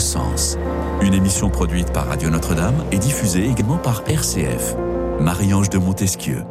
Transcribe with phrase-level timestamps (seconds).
[0.00, 0.56] sens.
[1.02, 4.74] Une émission produite par Radio Notre-Dame et diffusée également par RCF.
[5.20, 6.42] Marie-Ange de Montesquieu.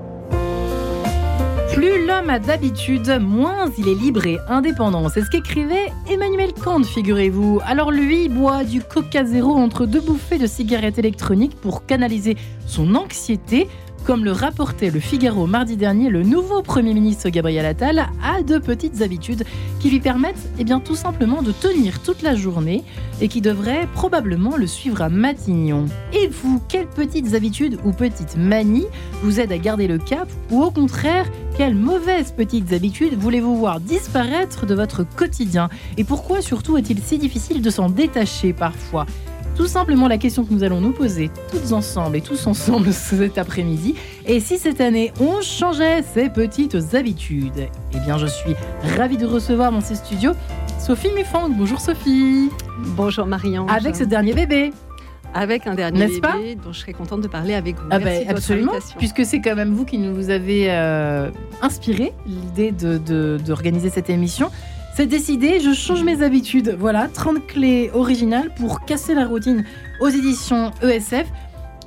[1.73, 5.07] Plus l'homme a d'habitude, moins il est libre et indépendant.
[5.09, 7.59] C'est ce qu'écrivait Emmanuel Kant, figurez-vous.
[7.65, 12.95] Alors lui boit du Coca Zéro entre deux bouffées de cigarettes électroniques pour canaliser son
[12.95, 13.67] anxiété.
[14.05, 18.57] Comme le rapportait le Figaro mardi dernier, le nouveau Premier ministre Gabriel Attal a de
[18.57, 19.43] petites habitudes
[19.79, 22.83] qui lui permettent eh bien, tout simplement de tenir toute la journée
[23.21, 25.85] et qui devraient probablement le suivre à Matignon.
[26.13, 28.87] Et vous, quelles petites habitudes ou petites manies
[29.21, 33.79] vous aident à garder le cap ou au contraire, quelles mauvaises petites habitudes voulez-vous voir
[33.79, 35.69] disparaître de votre quotidien?
[35.97, 39.05] Et pourquoi surtout est-il si difficile de s'en détacher parfois?
[39.59, 43.37] Tout simplement la question que nous allons nous poser toutes ensemble et tous ensemble cet
[43.37, 43.93] après-midi.
[44.25, 47.67] Et si cette année on changeait ces petites habitudes?
[47.93, 48.55] Eh bien, je suis
[48.95, 50.31] ravie de recevoir dans ces studios
[50.79, 51.49] Sophie Muffang.
[51.49, 52.49] Bonjour Sophie.
[52.95, 53.65] Bonjour Marianne.
[53.69, 54.71] Avec ce dernier bébé.
[55.33, 56.37] Avec un dernier bébé pas?
[56.63, 57.87] dont je serais contente de parler avec vous.
[57.91, 63.89] Ah bah, absolument, puisque c'est quand même vous qui nous avez euh, inspiré l'idée d'organiser
[63.89, 64.51] de, cette émission.
[64.95, 66.75] C'est décidé, je change mes habitudes.
[66.77, 69.63] Voilà, 30 clés originales pour casser la routine
[70.01, 71.25] aux éditions ESF.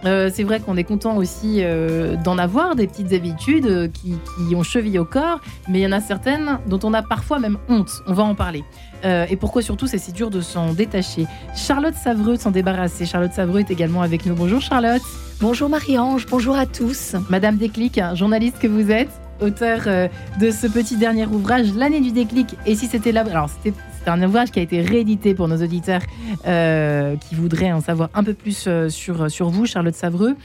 [0.04, 4.16] Euh, c'est vrai qu'on est content aussi euh, d'en avoir des petites habitudes euh, qui,
[4.54, 7.58] ont chevillé au corps, mais il y en a certaines dont on a parfois même
[7.68, 7.90] honte.
[8.06, 8.64] On va en parler.
[9.04, 11.26] et pourquoi surtout c'est si dur de s'en détacher.
[11.54, 13.06] Charlotte Savreux s'en débarrasser.
[13.06, 14.34] Charlotte Savreux est également avec nous.
[14.34, 15.02] Bonjour Charlotte.
[15.40, 17.16] Bonjour Marie-Ange, bonjour à tous.
[17.28, 20.08] Madame Déclic, journaliste que vous êtes auteur euh,
[20.40, 22.56] de ce petit dernier ouvrage, L'année du déclic.
[22.66, 23.76] Et si c'était là, alors c'était
[24.10, 26.02] un ouvrage qui a été réédité pour nos auditeurs
[26.46, 30.36] euh, qui voudraient en savoir un peu plus euh, sur, sur vous, Charlotte Savreux,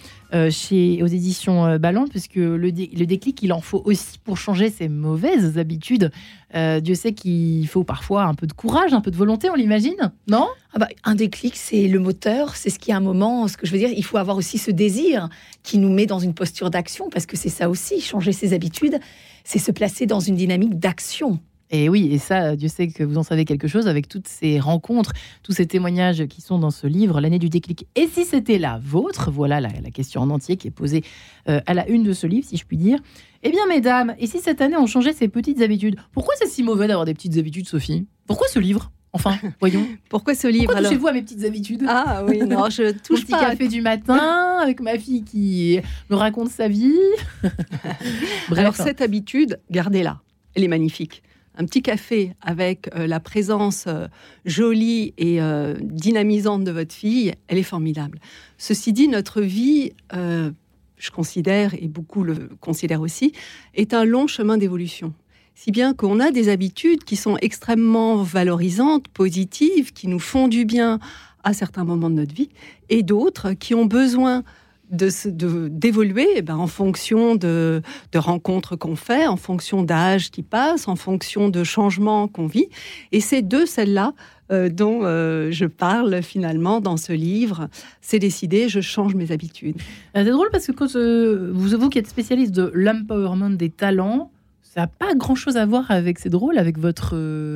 [0.50, 4.90] chez, aux éditions Ballon, puisque le, le, déclic, il en faut aussi pour changer ses
[4.90, 6.12] mauvaises habitudes.
[6.54, 10.12] Dieu sait qu'il faut parfois un peu de courage, un peu de volonté, on l'imagine,
[10.28, 10.48] non?
[10.74, 13.66] Ah bah, Un déclic, c'est le moteur, c'est ce qui, à un moment, ce que
[13.66, 15.30] je veux dire, il faut avoir aussi ce désir
[15.64, 19.00] qui nous met dans une posture d'action, parce que c'est ça aussi, changer ses habitudes,
[19.46, 21.40] c'est se placer dans une dynamique d'action.
[21.70, 24.60] Et oui, et ça, Dieu sait que vous en savez quelque chose avec toutes ces
[24.60, 25.12] rencontres,
[25.44, 27.88] tous ces témoignages qui sont dans ce livre, L'année du déclic.
[27.96, 31.04] Et si c'était la vôtre, voilà la, question en entier qui est posée
[31.50, 33.00] euh, à la une de ce livre, si je puis dire.
[33.44, 35.98] Eh bien, mesdames, et si cette année on changeait ses petites habitudes?
[36.12, 38.06] Pourquoi c'est si mauvais d'avoir des petites habitudes, Sophie?
[38.28, 38.92] Pourquoi ce livre?
[39.12, 39.86] Enfin, voyons.
[40.10, 41.84] Pourquoi ce livre Pourquoi touchez-vous à mes petites habitudes?
[41.88, 45.80] Ah oui, non, je touche petit café du matin avec ma fille qui
[46.10, 46.94] me raconte sa vie.
[47.44, 48.60] Bref.
[48.60, 50.22] Alors cette habitude, gardez-la.
[50.56, 51.24] Elle est magnifique
[51.58, 54.08] un petit café avec euh, la présence euh,
[54.46, 58.20] jolie et euh, dynamisante de votre fille, elle est formidable.
[58.58, 63.34] Ceci dit, notre vie, je considère, et beaucoup le considèrent aussi,
[63.76, 65.14] est un long chemin d'évolution.
[65.54, 70.66] Si bien qu'on a des habitudes qui sont extrêmement valorisantes, positives, qui nous font du
[70.66, 71.00] bien
[71.44, 72.50] à certains moments de notre vie,
[72.90, 74.44] et d'autres qui ont besoin
[74.90, 77.82] d'évoluer eh ben, en fonction de,
[78.12, 82.70] de rencontres qu'on fait, en fonction d'âge qui passe, en fonction de changements qu'on vit.
[83.12, 84.14] Et c'est de celles-là
[84.50, 87.68] euh, dont euh, je parle finalement dans ce livre.
[88.00, 89.76] C'est décidé, je change mes habitudes.
[90.16, 94.32] Euh, c'est drôle parce que vous, vous qui êtes spécialiste de l'empowerment des talents,
[94.62, 97.16] ça n'a pas grand-chose à voir avec, c'est drôle, avec votre,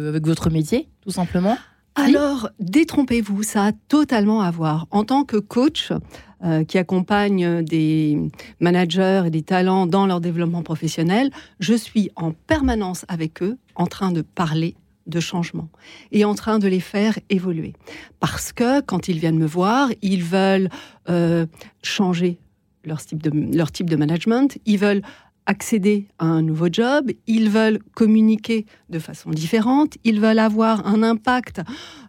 [0.09, 1.57] avec votre métier, tout simplement.
[1.95, 4.87] Alors, détrompez-vous, ça a totalement à voir.
[4.91, 5.91] En tant que coach,
[6.43, 8.17] euh, qui accompagne des
[8.59, 11.29] managers et des talents dans leur développement professionnel,
[11.59, 14.75] je suis en permanence avec eux en train de parler
[15.05, 15.69] de changement
[16.11, 17.73] et en train de les faire évoluer.
[18.19, 20.69] Parce que quand ils viennent me voir, ils veulent
[21.09, 21.45] euh,
[21.83, 22.39] changer
[22.85, 25.03] leur type, de, leur type de management, ils veulent
[25.45, 31.03] accéder à un nouveau job, ils veulent communiquer de façon différente, ils veulent avoir un
[31.03, 31.61] impact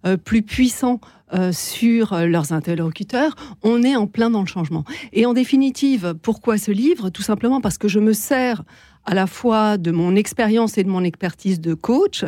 [0.06, 1.00] euh, plus puissant
[1.32, 4.84] euh, sur euh, leurs interlocuteurs, on est en plein dans le changement.
[5.12, 7.08] Et en définitive, pourquoi ce livre?
[7.11, 8.62] Tout simplement parce que je me sers
[9.05, 12.25] à la fois de mon expérience et de mon expertise de coach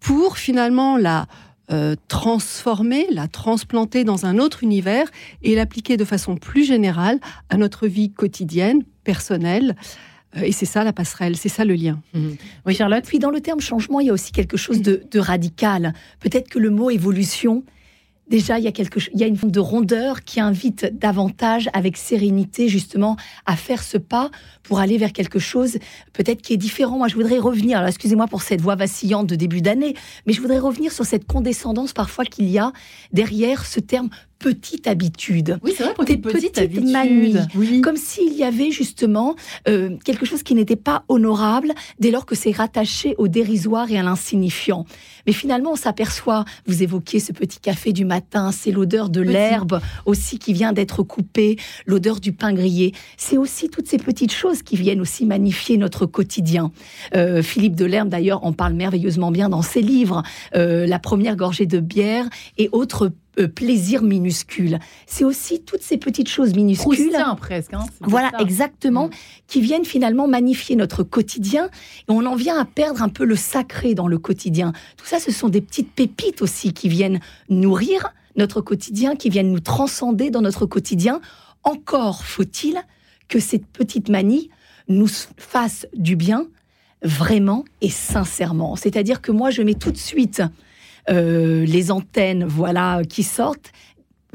[0.00, 1.26] pour finalement la
[2.08, 5.06] transformer, la transplanter dans un autre univers
[5.42, 7.20] et l'appliquer de façon plus générale
[7.50, 9.76] à notre vie quotidienne, personnelle.
[10.42, 12.00] Et c'est ça la passerelle, c'est ça le lien.
[12.14, 12.28] Mmh.
[12.66, 13.04] Oui, Charlotte.
[13.06, 15.94] Puis dans le terme changement, il y a aussi quelque chose de radical.
[16.20, 17.64] Peut-être que le mot évolution
[18.28, 21.68] déjà, il y a quelque il y a une forme de rondeur qui invite davantage,
[21.72, 23.16] avec sérénité, justement,
[23.46, 24.30] à faire ce pas
[24.62, 25.78] pour aller vers quelque chose
[26.12, 26.98] peut-être qui est différent.
[26.98, 29.94] Moi, je voudrais revenir, alors excusez-moi pour cette voix vacillante de début d'année,
[30.26, 32.72] mais je voudrais revenir sur cette condescendance parfois qu'il y a
[33.12, 35.58] derrière ce terme petites habitudes.
[35.62, 36.90] Oui, c'est vrai, Des des petites, petites habitudes.
[36.90, 37.36] manies.
[37.54, 37.80] Oui.
[37.80, 39.34] Comme s'il y avait justement
[39.68, 43.98] euh, quelque chose qui n'était pas honorable dès lors que c'est rattaché au dérisoire et
[43.98, 44.84] à l'insignifiant.
[45.26, 49.80] Mais finalement, on s'aperçoit, vous évoquiez ce petit café du matin, c'est l'odeur de l'herbe
[50.06, 51.56] aussi qui vient d'être coupée,
[51.86, 52.94] l'odeur du pain grillé.
[53.16, 56.70] C'est aussi toutes ces petites choses qui viennent aussi magnifier notre quotidien.
[57.14, 60.22] Euh, Philippe Delerme, d'ailleurs, en parle merveilleusement bien dans ses livres,
[60.54, 64.78] euh, La première gorgée de bière et autres euh, plaisirs minuscules.
[65.06, 67.10] C'est aussi toutes ces petites choses minuscules.
[67.36, 67.72] Presque.
[67.74, 68.38] hein, Voilà, ça.
[68.40, 69.10] exactement, Mm.
[69.46, 73.36] qui viennent finalement magnifier notre quotidien et on en vient à perdre un peu le
[73.36, 74.72] sacré dans le quotidien.
[74.96, 79.50] Tout ça, ce sont des petites pépites aussi qui viennent nourrir notre quotidien, qui viennent
[79.52, 81.20] nous transcender dans notre quotidien.
[81.64, 82.76] Encore faut-il
[83.28, 84.48] que cette petite manie
[84.88, 86.46] nous fasse du bien
[87.02, 88.74] vraiment et sincèrement.
[88.76, 90.42] C'est-à-dire que moi, je mets tout de suite
[91.10, 93.72] euh, les antennes, voilà, qui sortent.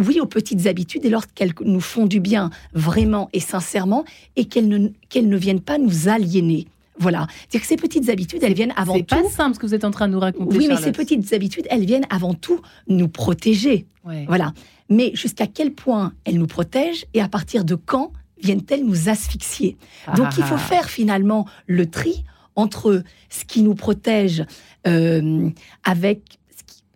[0.03, 4.05] Oui, aux petites habitudes, et lorsqu'elles nous font du bien vraiment et sincèrement,
[4.35, 6.67] et qu'elles ne, qu'elles ne viennent pas nous aliéner.
[6.97, 7.27] Voilà.
[7.41, 9.15] C'est-à-dire que ces petites habitudes, elles viennent avant C'est tout.
[9.15, 10.57] pas simple ce que vous êtes en train de nous raconter.
[10.57, 13.85] Oui, mais ces petites habitudes, elles viennent avant tout nous protéger.
[14.03, 14.25] Ouais.
[14.27, 14.53] Voilà.
[14.89, 18.11] Mais jusqu'à quel point elles nous protègent et à partir de quand
[18.41, 19.77] viennent-elles nous asphyxier?
[20.15, 20.59] Donc il faut ah.
[20.59, 22.23] faire finalement le tri
[22.55, 24.45] entre ce qui nous protège
[24.87, 25.49] euh,
[25.83, 26.39] avec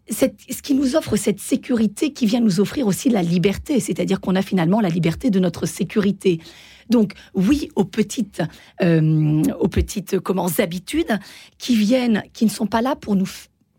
[0.09, 4.21] cette- ce qui nous offre cette sécurité qui vient nous offrir aussi la liberté, c'est-à-dire
[4.21, 6.39] qu'on a finalement la liberté de notre sécurité.
[6.89, 8.42] Donc oui aux petites,
[8.81, 11.19] euh, aux petites comment habitudes
[11.57, 13.27] qui viennent, qui ne sont pas là pour nous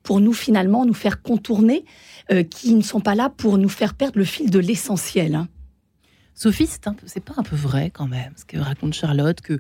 [0.03, 1.85] pour nous finalement nous faire contourner,
[2.31, 5.35] euh, qui ne sont pas là pour nous faire perdre le fil de l'essentiel.
[5.35, 5.49] hein.
[6.35, 9.59] Sophie, c'est pas un peu vrai quand même ce que raconte Charlotte que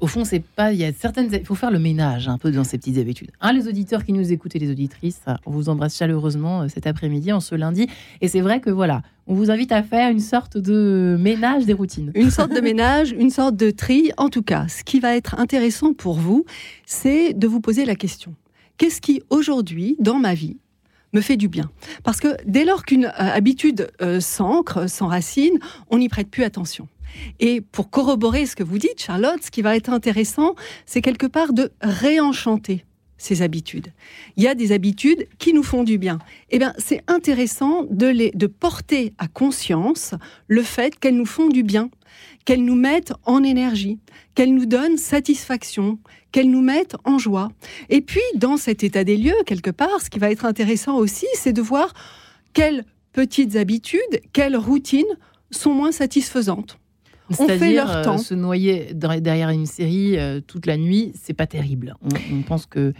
[0.00, 2.50] au fond c'est pas, il y a certaines, il faut faire le ménage un peu
[2.50, 3.30] dans ces petites habitudes.
[3.40, 6.86] Hein, les auditeurs qui nous écoutent et les auditrices, on vous embrasse chaleureusement euh, cet
[6.86, 7.86] après-midi, en ce lundi,
[8.20, 11.72] et c'est vrai que voilà, on vous invite à faire une sorte de ménage des
[11.72, 12.10] routines.
[12.14, 14.10] Une sorte de ménage, une sorte de tri.
[14.16, 16.44] En tout cas, ce qui va être intéressant pour vous,
[16.84, 18.34] c'est de vous poser la question.
[18.76, 20.56] Qu'est-ce qui, aujourd'hui, dans ma vie,
[21.12, 21.70] me fait du bien?
[22.02, 25.58] Parce que dès lors qu'une euh, habitude euh, s'ancre, s'enracine,
[25.90, 26.88] on n'y prête plus attention.
[27.38, 30.54] Et pour corroborer ce que vous dites, Charlotte, ce qui va être intéressant,
[30.86, 32.84] c'est quelque part de réenchanter
[33.20, 33.92] ces habitudes.
[34.36, 36.18] Il y a des habitudes qui nous font du bien.
[36.50, 40.14] Eh bien, c'est intéressant de, les, de porter à conscience
[40.48, 41.90] le fait qu'elles nous font du bien,
[42.46, 43.98] qu'elles nous mettent en énergie,
[44.34, 45.98] qu'elles nous donnent satisfaction,
[46.32, 47.50] qu'elles nous mettent en joie.
[47.90, 51.26] Et puis, dans cet état des lieux, quelque part, ce qui va être intéressant aussi,
[51.34, 51.92] c'est de voir
[52.54, 55.04] quelles petites habitudes, quelles routines
[55.50, 56.79] sont moins satisfaisantes.
[57.30, 58.18] On fait C'est-à-dire, leur euh, temps.
[58.18, 61.94] se noyer der- derrière une série euh, toute la nuit, c'est pas terrible.
[62.02, 62.92] On, on pense que,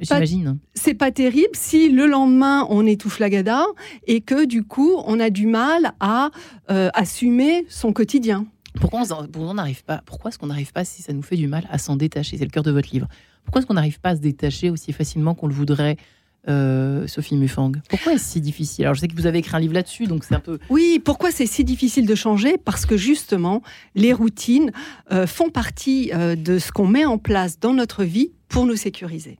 [0.00, 0.58] j'imagine.
[0.74, 3.64] c'est pas terrible si le lendemain on est tout flagada
[4.06, 6.30] et que du coup on a du mal à
[6.70, 8.46] euh, assumer son quotidien.
[8.80, 11.22] Pourquoi on s'en- pourquoi on n'arrive pas Pourquoi est-ce qu'on n'arrive pas, si ça nous
[11.22, 12.38] fait du mal, à s'en détacher?
[12.38, 13.08] C'est le cœur de votre livre.
[13.44, 15.96] Pourquoi est-ce qu'on n'arrive pas à se détacher aussi facilement qu'on le voudrait,
[16.48, 18.84] euh, Sophie Mufang Pourquoi est-ce si difficile?
[18.84, 20.58] Alors je sais que vous avez écrit un livre là-dessus, donc c'est un peu.
[20.70, 22.56] Oui, pourquoi c'est si difficile de changer?
[22.58, 23.62] Parce que justement
[23.94, 24.72] les routines
[25.12, 28.76] euh, font partie euh, de ce qu'on met en place dans notre vie pour nous
[28.76, 29.38] sécuriser.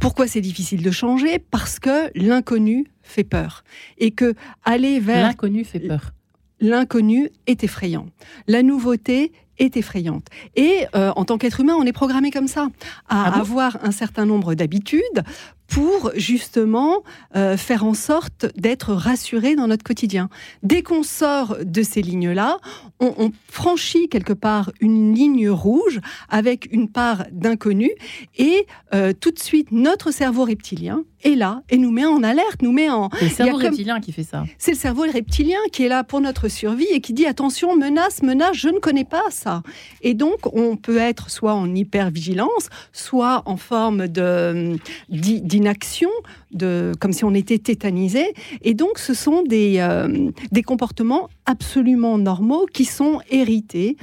[0.00, 1.38] Pourquoi c'est difficile de changer?
[1.38, 3.64] Parce que l'inconnu fait peur
[3.96, 4.34] et que
[4.64, 6.12] aller vers L'inconnu fait peur.
[6.60, 8.06] l'inconnu est effrayant.
[8.46, 10.26] La nouveauté est effrayante.
[10.56, 12.68] Et euh, en tant qu'être humain, on est programmé comme ça,
[13.08, 13.40] à Ah bon?
[13.40, 15.22] avoir un certain nombre d'habitudes
[15.68, 17.02] pour justement
[17.36, 20.30] euh, faire en sorte d'être rassuré dans notre quotidien.
[20.62, 22.56] Dès qu'on sort de ces lignes-là,
[23.00, 27.90] on, on franchit quelque part une ligne rouge avec une part d'inconnu
[28.38, 32.62] et euh, tout de suite notre cerveau reptilien est là et nous met en alerte,
[32.62, 34.44] nous met en, C'est le cerveau comme- reptilien qui fait ça.
[34.56, 38.22] c'est le cerveau reptilien qui est là pour notre survie et qui dit attention, menace,
[38.22, 39.62] menace, je ne connais pas ça.
[40.00, 44.76] Et donc, on peut être soit en hypervigilance, soit en forme de
[45.10, 46.10] d'i- d'inaction,
[46.52, 48.32] de comme si on était tétanisé.
[48.62, 53.96] Et donc, ce sont des, euh, des comportements absolument normaux qui sont hérités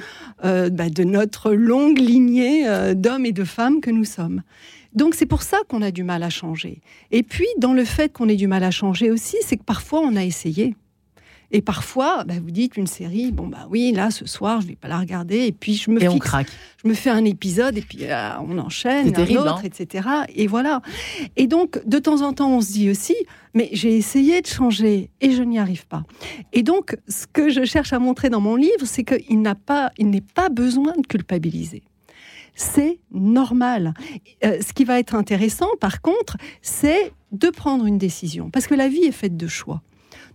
[0.43, 4.41] euh, bah, de notre longue lignée euh, d'hommes et de femmes que nous sommes.
[4.93, 6.81] Donc c'est pour ça qu'on a du mal à changer.
[7.11, 9.99] Et puis dans le fait qu'on ait du mal à changer aussi, c'est que parfois
[9.99, 10.73] on a essayé.
[11.51, 14.75] Et parfois, bah, vous dites une série, bon bah oui, là ce soir je vais
[14.75, 16.47] pas la regarder, et puis je me Et on fixe, craque.
[16.83, 19.61] je me fais un épisode, et puis euh, on enchaîne, un terrible, autre, hein.
[19.63, 20.07] etc.
[20.35, 20.81] Et voilà.
[21.35, 23.15] Et donc de temps en temps, on se dit aussi,
[23.53, 26.03] mais j'ai essayé de changer et je n'y arrive pas.
[26.53, 29.91] Et donc ce que je cherche à montrer dans mon livre, c'est qu'il n'a pas,
[29.97, 31.83] il n'est pas besoin de culpabiliser.
[32.55, 33.93] C'est normal.
[34.45, 38.49] Euh, ce qui va être intéressant, par contre, c'est de prendre une décision.
[38.49, 39.81] Parce que la vie est faite de choix.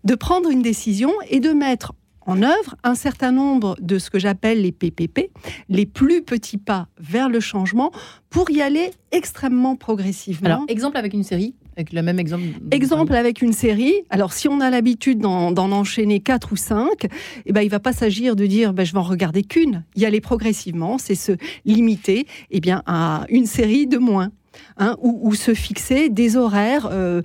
[0.04, 1.92] De prendre une décision et de mettre
[2.26, 5.30] en œuvre un certain nombre de ce que j'appelle les PPP,
[5.68, 7.92] les plus petits pas vers le changement,
[8.28, 10.46] pour y aller extrêmement progressivement.
[10.46, 13.94] Alors, exemple avec une série avec le même exemple Exemple avec une série.
[14.10, 17.06] Alors, si on a l'habitude d'en enchaîner quatre ou cinq,
[17.46, 19.84] eh ben, il ne va pas s'agir de dire ben, je vais en regarder qu'une.
[19.96, 21.32] Y aller progressivement, c'est se
[21.64, 24.30] limiter eh bien, à une série de moins.
[24.78, 27.22] Hein, ou, se fixer des horaires euh,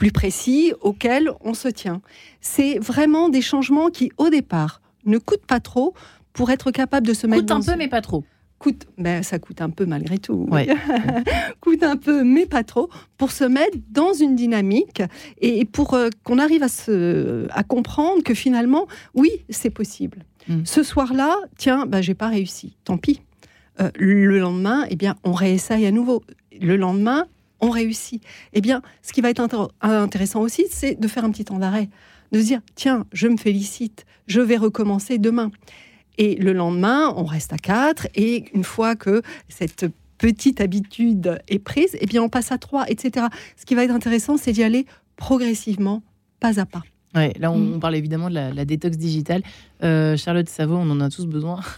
[0.00, 2.00] plus précis auxquels on se tient.
[2.40, 5.92] C'est vraiment des changements qui, au départ, ne coûtent pas trop
[6.32, 7.42] pour être capable de se mettre.
[7.42, 8.24] Coûte un peu, mais pas trop.
[8.58, 10.48] Coûte, ben, ça coûte un peu malgré tout.
[11.60, 12.88] coûte un peu, mais pas trop,
[13.18, 15.02] pour se mettre dans une dynamique
[15.38, 20.24] et pour euh, qu'on arrive à, se, à comprendre que finalement, oui, c'est possible.
[20.48, 20.62] Hmm.
[20.64, 22.76] Ce soir-là, tiens, ben, j'ai pas réussi.
[22.84, 23.20] Tant pis.
[23.80, 26.22] Euh, le lendemain, eh bien, on réessaye à nouveau.
[26.58, 27.26] Le lendemain,
[27.68, 28.22] réussit.
[28.54, 31.90] Eh bien, ce qui va être intéressant aussi, c'est de faire un petit temps d'arrêt,
[32.32, 35.50] de dire, tiens, je me félicite, je vais recommencer demain.
[36.16, 39.86] Et le lendemain, on reste à quatre, et une fois que cette
[40.16, 43.26] petite habitude est prise, eh bien, on passe à trois, etc.
[43.56, 44.86] Ce qui va être intéressant, c'est d'y aller
[45.16, 46.02] progressivement,
[46.40, 46.82] pas à pas.
[47.14, 47.80] Ouais, là, on, mm.
[47.80, 49.42] parle évidemment de la, détox digitale.
[49.82, 51.60] Euh, Charlotte Savot, on en a tous besoin.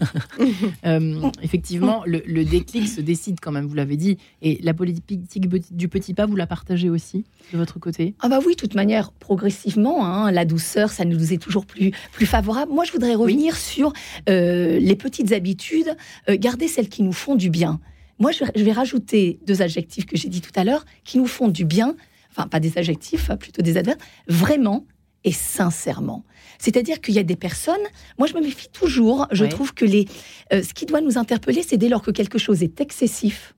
[0.84, 4.18] Euh, effectivement, le, déclic se décide quand même, vous l'avez dit.
[4.42, 8.14] Et la politique du petit pas, vous la partagez aussi de votre côté?
[8.20, 11.92] Ah bah oui, de toute manière, progressivement, hein, la douceur, ça nous est toujours plus,
[12.12, 12.72] plus favorable.
[12.72, 13.92] Moi, je voudrais revenir sur
[14.28, 15.96] euh, les petites habitudes,
[16.28, 17.80] garder celles qui nous font du bien.
[18.18, 21.26] Moi, je, je vais rajouter deux adjectifs que j'ai dit tout à l'heure, qui nous
[21.26, 21.94] font du bien,
[22.30, 24.84] enfin pas des adjectifs, hein, plutôt des adverbes, vraiment
[25.24, 26.24] et sincèrement.
[26.58, 27.82] C'est-à-dire qu'il y a des personnes,
[28.18, 30.06] moi je me méfie toujours, je trouve que les,
[30.52, 33.54] euh, ce qui doit nous interpeller, c'est dès lors que quelque chose est excessif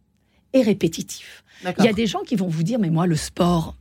[0.52, 1.44] et répétitif.
[1.78, 3.76] Il y a des gens qui vont vous dire, mais moi le sport,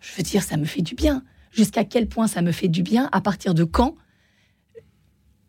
[0.00, 1.22] je veux dire, ça me fait du bien.
[1.50, 3.08] Jusqu'à quel point ça me fait du bien?
[3.12, 3.94] À partir de quand?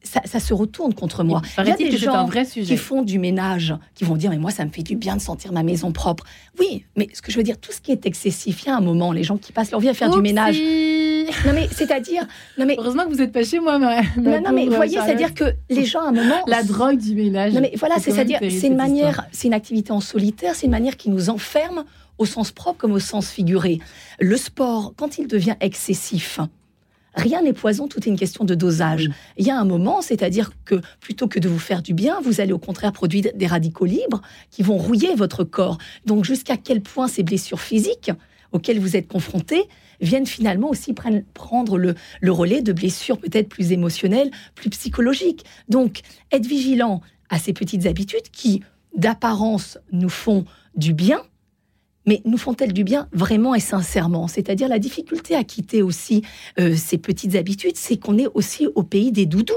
[0.04, 1.42] Ça, se retourne contre moi.
[1.58, 4.52] Il y a des gens vrai qui font du ménage, qui vont dire mais moi
[4.52, 6.24] ça me fait du bien de sentir ma maison propre.
[6.60, 8.78] Oui, mais ce que je veux dire, tout ce qui est excessif, il y a
[8.78, 10.58] un moment, les gens qui passent leur vie à faire du ménage.
[11.46, 12.26] Non mais c'est-à-dire,
[12.58, 13.78] non mais heureusement que vous n'êtes pas chez moi.
[13.78, 17.16] non, non mais vous voyez, c'est-à-dire que les gens à un moment la drogue du
[17.16, 17.54] ménage.
[17.54, 20.96] Non mais voilà, c'est-à-dire c'est une manière, c'est une activité en solitaire, c'est une manière
[20.96, 21.84] qui nous enferme
[22.18, 23.80] au sens propre comme au sens figuré.
[24.20, 26.40] Le sport, quand il devient excessif,
[27.18, 29.10] rien n'est poison, tout est une question de dosage.
[29.38, 32.40] Il y a un moment, c'est-à-dire que plutôt que de vous faire du bien, vous
[32.40, 34.22] allez au contraire produire des radicaux libres
[34.52, 35.78] qui vont rouiller votre corps.
[36.06, 38.12] Donc jusqu'à quel point ces blessures physiques
[38.54, 39.68] auxquelles vous êtes confrontés
[40.00, 40.94] viennent finalement aussi
[41.34, 45.44] prendre le, le relais de blessures peut-être plus émotionnelles, plus psychologiques.
[45.70, 48.64] Donc être vigilant à ces petites habitudes qui,
[48.96, 50.46] d'apparence, nous font
[50.76, 51.22] du bien,
[52.08, 54.28] mais nous font-elles du bien vraiment et sincèrement?
[54.28, 56.24] C'est-à-dire la difficulté à quitter aussi
[56.60, 59.54] euh, ces petites habitudes, c'est qu'on est aussi au pays des doudous.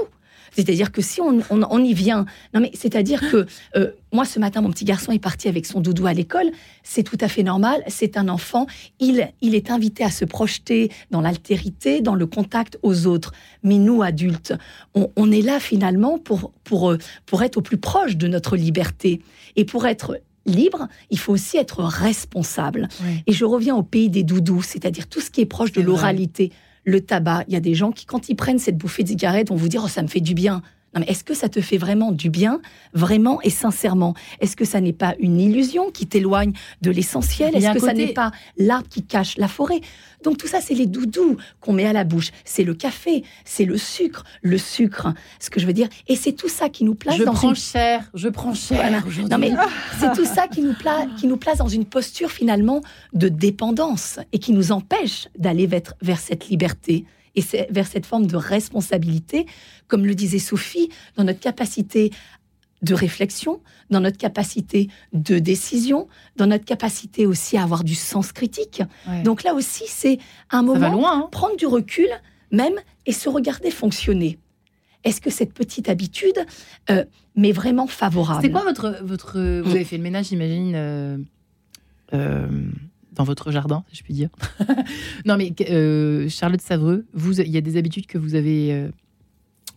[0.53, 3.45] C'est-à-dire que si on, y vient, non mais c'est-à-dire que
[3.77, 6.51] euh, moi ce matin mon petit garçon est parti avec son doudou à l'école,
[6.83, 8.67] c'est tout à fait normal, c'est un enfant,
[8.99, 13.31] il, il est invité à se projeter dans l'altérité, dans le contact aux autres.
[13.63, 14.53] Mais nous adultes,
[14.93, 19.21] on, est là finalement pour, pour, euh, pour être au plus proche de notre liberté.
[19.55, 22.87] Et pour être libre, il faut aussi être responsable.
[23.27, 26.51] Et je reviens au pays des doudous, c'est-à-dire tout ce qui est proche de l'oralité,
[26.83, 27.43] le tabac.
[27.47, 29.69] Il y a des gens qui, quand ils prennent cette bouffée de cigarette, vont vous
[29.69, 30.61] dire oh, ça me fait du bien.
[30.93, 32.59] Non, mais est-ce que ça te fait vraiment du bien,
[32.93, 34.13] vraiment et sincèrement?
[34.41, 37.55] Est-ce que ça n'est pas une illusion qui t'éloigne de l'essentiel?
[37.55, 39.79] Est-ce que ça n'est pas l'arbre qui cache la forêt?
[40.23, 42.31] Donc tout ça, c'est les doudous qu'on met à la bouche.
[42.43, 45.87] C'est le café, c'est le sucre, le sucre, ce que je veux dire.
[46.07, 48.91] Et c'est tout ça qui nous place je dans prends cher, je prends cher.
[49.29, 49.53] Non mais
[49.97, 50.75] c'est tout ça qui nous,
[51.17, 52.81] qui nous place dans une posture finalement
[53.13, 58.35] de dépendance et qui nous empêche d'aller vers cette liberté et vers cette forme de
[58.35, 59.45] responsabilité,
[59.87, 62.11] comme le disait Sophie, dans notre capacité
[62.81, 68.31] de réflexion, dans notre capacité de décision, dans notre capacité aussi à avoir du sens
[68.31, 68.81] critique.
[69.23, 70.17] Donc là aussi, c'est
[70.49, 71.29] un moment loin, hein.
[71.31, 72.09] prendre du recul
[72.51, 72.73] même
[73.05, 74.39] et se regarder fonctionner.
[75.03, 76.45] Est-ce que cette petite habitude
[76.89, 78.41] euh, m'est vraiment favorable?
[78.43, 79.61] C'est quoi votre, votre...
[79.61, 81.17] Vous avez fait le ménage, j'imagine euh,
[82.13, 82.47] euh,
[83.11, 84.29] dans votre jardin, si je puis dire.
[85.25, 88.89] non, mais euh, Charlotte Savreux, vous, il y a des habitudes que vous avez euh,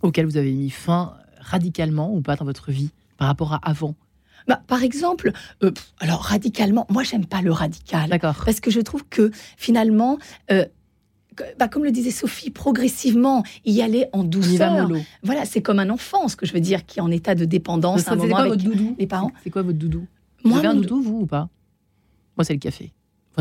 [0.02, 3.94] auxquelles vous avez mis fin radicalement ou pas dans votre vie par rapport à avant?
[4.46, 8.36] Bah, par exemple, euh, alors radicalement, moi j'aime pas le radical, D'accord.
[8.44, 10.18] parce que je trouve que finalement.
[11.58, 14.88] Bah, comme le disait Sophie, progressivement y aller en douceur.
[15.24, 17.44] Voilà, c'est comme un enfant, ce que je veux dire, qui est en état de
[17.44, 18.02] dépendance.
[18.02, 19.32] C'est quoi votre doudou Les parents.
[19.42, 20.06] C'est quoi votre doudou?
[20.44, 21.48] Vous avez un doudou, vous ou pas?
[22.36, 22.92] Moi, c'est le café.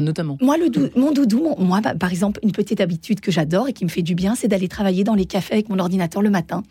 [0.01, 0.37] Notamment.
[0.41, 3.85] Moi, le mon doudou, moi, bah, par exemple, une petite habitude que j'adore et qui
[3.85, 6.63] me fait du bien, c'est d'aller travailler dans les cafés avec mon ordinateur le matin.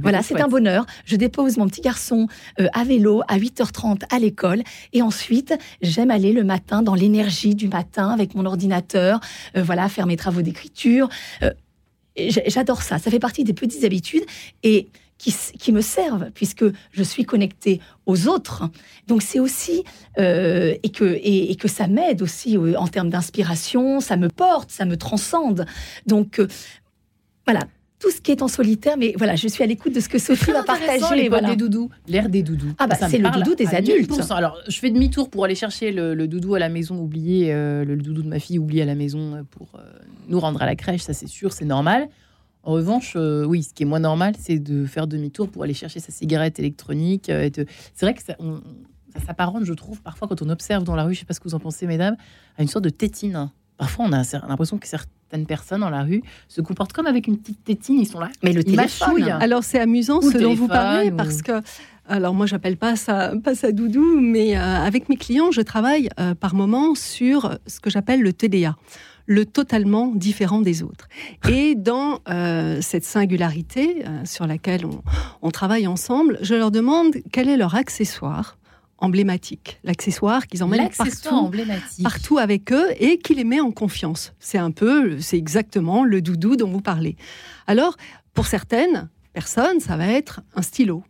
[0.00, 0.86] Voilà, c'est un bonheur.
[1.04, 2.28] Je dépose mon petit garçon
[2.60, 7.54] euh, à vélo à 8h30 à l'école et ensuite j'aime aller le matin dans l'énergie
[7.54, 9.20] du matin avec mon ordinateur,
[9.56, 11.08] euh, voilà, faire mes travaux d'écriture.
[11.42, 11.50] Euh,
[12.16, 12.98] j'adore ça.
[12.98, 14.24] Ça fait partie des petites habitudes
[14.62, 14.88] et
[15.30, 18.68] qui, me servent, puisque je suis connectée aux autres.
[19.06, 19.84] Donc c'est aussi,
[20.18, 24.70] euh, et, que, et, que ça m'aide aussi euh, en termes d'inspiration, ça me porte,
[24.70, 25.66] ça me transcende.
[26.06, 26.48] Donc euh,
[27.46, 27.60] voilà,
[28.00, 30.18] tout ce qui est en solitaire, mais voilà, je suis à l'écoute de ce que
[30.18, 31.14] Sophie va partager.
[31.14, 31.50] Les voilà.
[31.50, 32.74] des doudous, l'air des doudous.
[32.78, 34.10] Ah bah c'est le doudou des adultes.
[34.30, 38.22] Alors je fais demi-tour pour aller chercher le, doudou à la maison oublié, le, doudou
[38.22, 39.78] de ma fille oublié à la maison pour
[40.26, 42.08] nous rendre à la crèche, ça c'est sûr, c'est normal.
[42.64, 45.74] En revanche, euh, oui, ce qui est moins normal, c'est de faire demi-tour pour aller
[45.74, 47.28] chercher sa cigarette électronique.
[47.28, 47.50] Euh,
[47.94, 48.36] c'est vrai que ça,
[49.26, 51.40] s'apparente, je trouve, parfois quand on observe dans la rue, je ne sais pas ce
[51.40, 52.16] que vous en pensez, mesdames,
[52.56, 53.50] à une sorte de tétine.
[53.78, 57.36] Parfois, on a l'impression que certaines personnes dans la rue se comportent comme avec une
[57.36, 57.98] petite tétine.
[57.98, 58.30] Ils sont là.
[58.44, 59.24] Mais le téléphone.
[59.24, 61.60] Alors, c'est amusant ce dont vous parlez parce que.
[62.08, 66.08] Alors moi, j'appelle pas ça pas ça doudou, mais euh, avec mes clients, je travaille
[66.40, 68.76] par moment sur ce que j'appelle le TDA
[69.26, 71.08] le totalement différent des autres.
[71.48, 74.84] Et dans euh, cette singularité euh, sur laquelle
[75.42, 78.58] on, travaille ensemble, je leur demande quel est leur accessoire
[78.98, 81.50] emblématique, l'accessoire qu'ils emmènent partout,
[82.02, 84.32] partout avec eux et qui les met en confiance.
[84.38, 87.16] C'est un peu, c'est exactement le doudou dont vous parlez.
[87.66, 87.96] Alors,
[88.32, 91.02] pour certaines personnes, ça va être un stylo.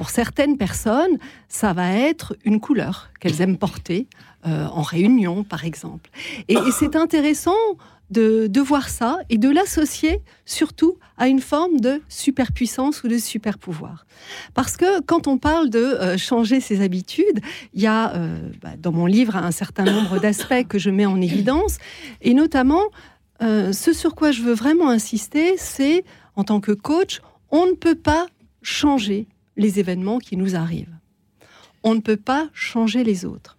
[0.00, 1.18] Pour certaines personnes,
[1.50, 4.06] ça va être une couleur qu'elles aiment porter.
[4.46, 6.08] Euh, en réunion, par exemple.
[6.48, 7.60] Et, c'est intéressant
[8.08, 14.06] de, voir ça et de l'associer surtout à une forme de superpuissance ou de super-pouvoir.
[14.54, 17.40] Parce que quand on parle de euh, changer ses habitudes,
[17.74, 21.04] il y a euh, bah, dans mon livre un certain nombre d'aspects que je mets
[21.04, 21.76] en évidence,
[22.22, 22.84] et notamment
[23.40, 26.02] ce sur quoi je veux vraiment insister, c'est
[26.34, 28.26] en tant que coach, on ne peut pas
[28.62, 29.26] changer
[29.60, 30.96] les événements qui nous arrivent.
[31.84, 33.56] On ne peut pas changer les autres.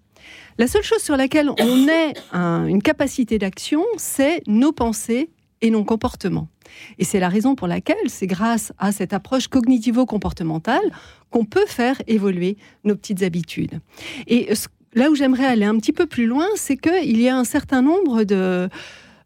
[0.57, 5.29] La seule chose sur laquelle on ait une capacité d'action, c'est nos pensées
[5.61, 6.49] et nos comportements.
[6.97, 10.91] Et c'est la raison pour laquelle c'est grâce à cette approche cognitivo-comportementale
[11.29, 13.79] qu'on peut faire évoluer nos petites habitudes.
[14.27, 14.49] Et
[14.93, 17.81] là où j'aimerais aller un petit peu plus loin, c'est qu'il y a un certain
[17.81, 18.69] nombre de,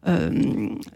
[0.08, 0.30] euh,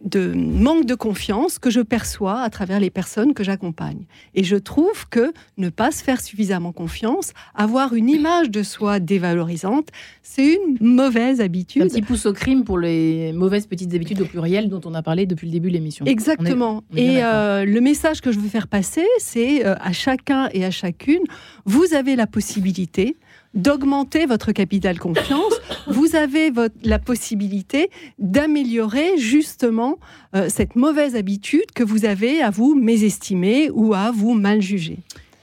[0.05, 4.05] de manque de confiance que je perçois à travers les personnes que j'accompagne.
[4.35, 9.01] Et je trouve que ne pas se faire suffisamment confiance, avoir une image de soi
[9.01, 9.88] dévalorisante,
[10.23, 11.83] c'est une mauvaise habitude.
[11.83, 15.03] Un petit pouce au crime pour les mauvaises petites habitudes au pluriel dont on a
[15.03, 16.05] parlé depuis le début de l'émission.
[16.07, 16.85] Exactement.
[16.96, 20.70] et euh, le message que je veux faire passer, c'est euh, à chacun et à
[20.70, 21.23] chacune,
[21.64, 23.16] vous avez la possibilité
[23.55, 25.55] d'augmenter votre capital confiance,
[25.89, 29.99] vous avez la possibilité d'améliorer justement
[30.35, 34.99] euh, cette mauvaise habitude que vous avez à vous mésestimer ou à vous mal juger.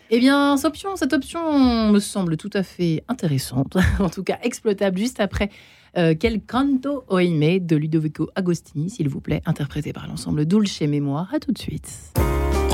[0.09, 5.19] Eh bien, cette option, me semble tout à fait intéressante, en tout cas exploitable juste
[5.19, 5.49] après
[5.97, 11.33] euh, Quel canto oime de Ludovico Agostini, s'il vous plaît, interprété par l'ensemble Dulce Mémoire.
[11.33, 11.89] À tout de suite.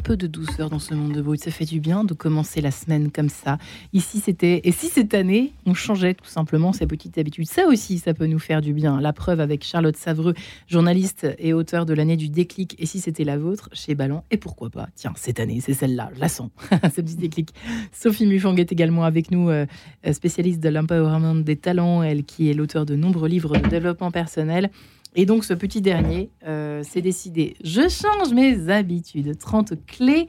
[0.00, 1.38] Peu de douceur dans ce monde de bruit.
[1.38, 3.58] Ça fait du bien de commencer la semaine comme ça.
[3.92, 4.60] Ici, c'était.
[4.64, 8.26] Et si cette année, on changeait tout simplement ces petites habitudes Ça aussi, ça peut
[8.26, 9.00] nous faire du bien.
[9.00, 10.34] La preuve avec Charlotte Savreux,
[10.66, 12.74] journaliste et auteur de l'année du déclic.
[12.78, 14.22] Et si c'était la vôtre, chez Ballon.
[14.30, 14.88] Et pourquoi pas?
[14.94, 16.10] Tiens, cette année, c'est celle-là.
[16.14, 17.50] Je la sens, ce petit déclic.
[17.92, 19.66] Sophie Mufang est également avec nous, euh,
[20.12, 22.02] spécialiste de l'empowerment des talents.
[22.02, 24.70] Elle qui est l'auteur de nombreux livres de développement personnel.
[25.14, 29.38] Et donc, ce petit dernier euh, s'est décidé je change mes habitudes.
[29.38, 30.26] 30 clés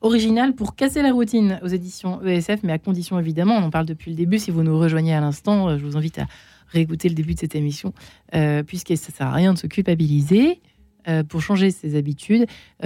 [0.00, 3.86] originales pour casser la routine aux éditions ESF, mais à condition évidemment, on en parle
[3.86, 4.38] depuis le début.
[4.38, 6.26] Si vous nous rejoignez à l'instant, euh, je vous invite à
[6.68, 7.92] réécouter le début de cette émission,
[8.34, 10.60] euh, puisque ça ne sert à rien de se culpabiliser.
[11.30, 12.44] pour changer ses habitudes,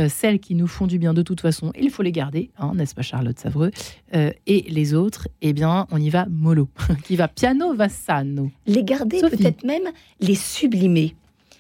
[0.09, 2.95] celles qui nous font du bien de toute façon, il faut les garder, hein, n'est-ce
[2.95, 3.73] pas Charlotte Savreux?
[4.13, 6.69] Et les autres, eh bien, on y va mollo,
[7.03, 7.27] qui va?
[7.27, 8.53] Piano va sano.
[8.69, 9.89] Les garder, peut-être même
[10.21, 11.17] les sublimer.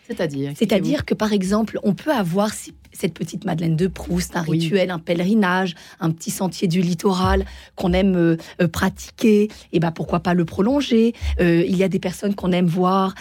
[0.07, 2.51] C'est-à-dire C'est-à-dire que, par exemple, on peut avoir
[2.93, 7.45] cette petite Madeleine de Proust, un rituel, un pèlerinage, un petit sentier du littoral
[7.77, 11.89] qu'on aime euh, euh, pratiquer, et ben pourquoi pas le prolonger euh, Il y a
[11.89, 13.15] des personnes qu'on aime voir,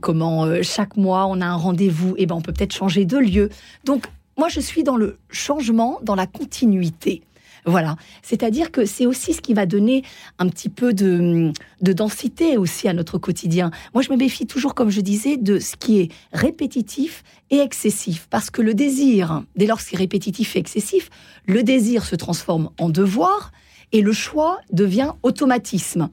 [0.00, 3.48] comment chaque mois on a un rendez-vous, et ben on peut peut-être changer de lieu.
[3.84, 7.22] Donc moi je suis dans le changement, dans la continuité.
[7.64, 7.96] Voilà.
[8.22, 10.02] C'est-à-dire que c'est aussi ce qui va donner
[10.38, 13.70] un petit peu de, densité aussi à notre quotidien.
[13.94, 18.26] Moi, je me méfie toujours, comme je disais, de ce qui est répétitif et excessif.
[18.30, 21.08] Parce que le désir, dès lors que c'est répétitif et excessif,
[21.46, 23.52] le désir se transforme en devoir
[23.92, 26.08] et le choix devient automatisme.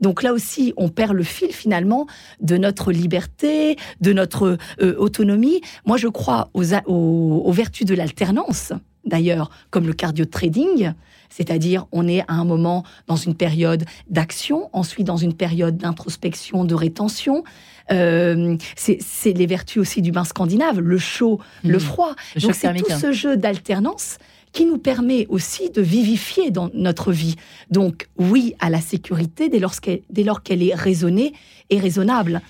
[0.00, 2.08] Donc là aussi, on perd le fil finalement
[2.40, 5.60] de notre liberté, de notre euh, autonomie.
[5.86, 8.72] Moi, je crois aux vertus de l'alternance
[9.04, 10.92] d'ailleurs, comme le cardio trading,
[11.28, 16.64] c'est-à-dire on est à un moment dans une période d'action, ensuite dans une période d'introspection,
[16.64, 17.42] de rétention.
[17.90, 21.80] Euh, c'est les vertus aussi du bain scandinave, le chaud, le mmh.
[21.80, 22.14] froid.
[22.40, 24.18] Donc c'est tout ce jeu d'alternance
[24.52, 27.36] qui nous permet aussi de vivifier dans notre vie.
[27.70, 31.32] Donc oui à la sécurité dès lors qu'elle est raisonnée
[31.70, 32.42] et raisonnable.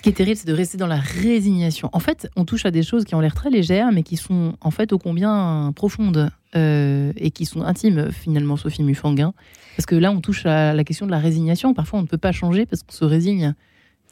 [0.00, 1.90] Ce qui est terrible, c'est de rester dans la résignation.
[1.92, 4.54] En fait, on touche à des choses qui ont l'air très légères, mais qui sont
[4.62, 9.34] en fait ô combien profondes euh, et qui sont intimes finalement, Sophie Mufanguin.
[9.76, 11.74] Parce que là, on touche à la question de la résignation.
[11.74, 13.54] Parfois, on ne peut pas changer parce qu'on se résigne.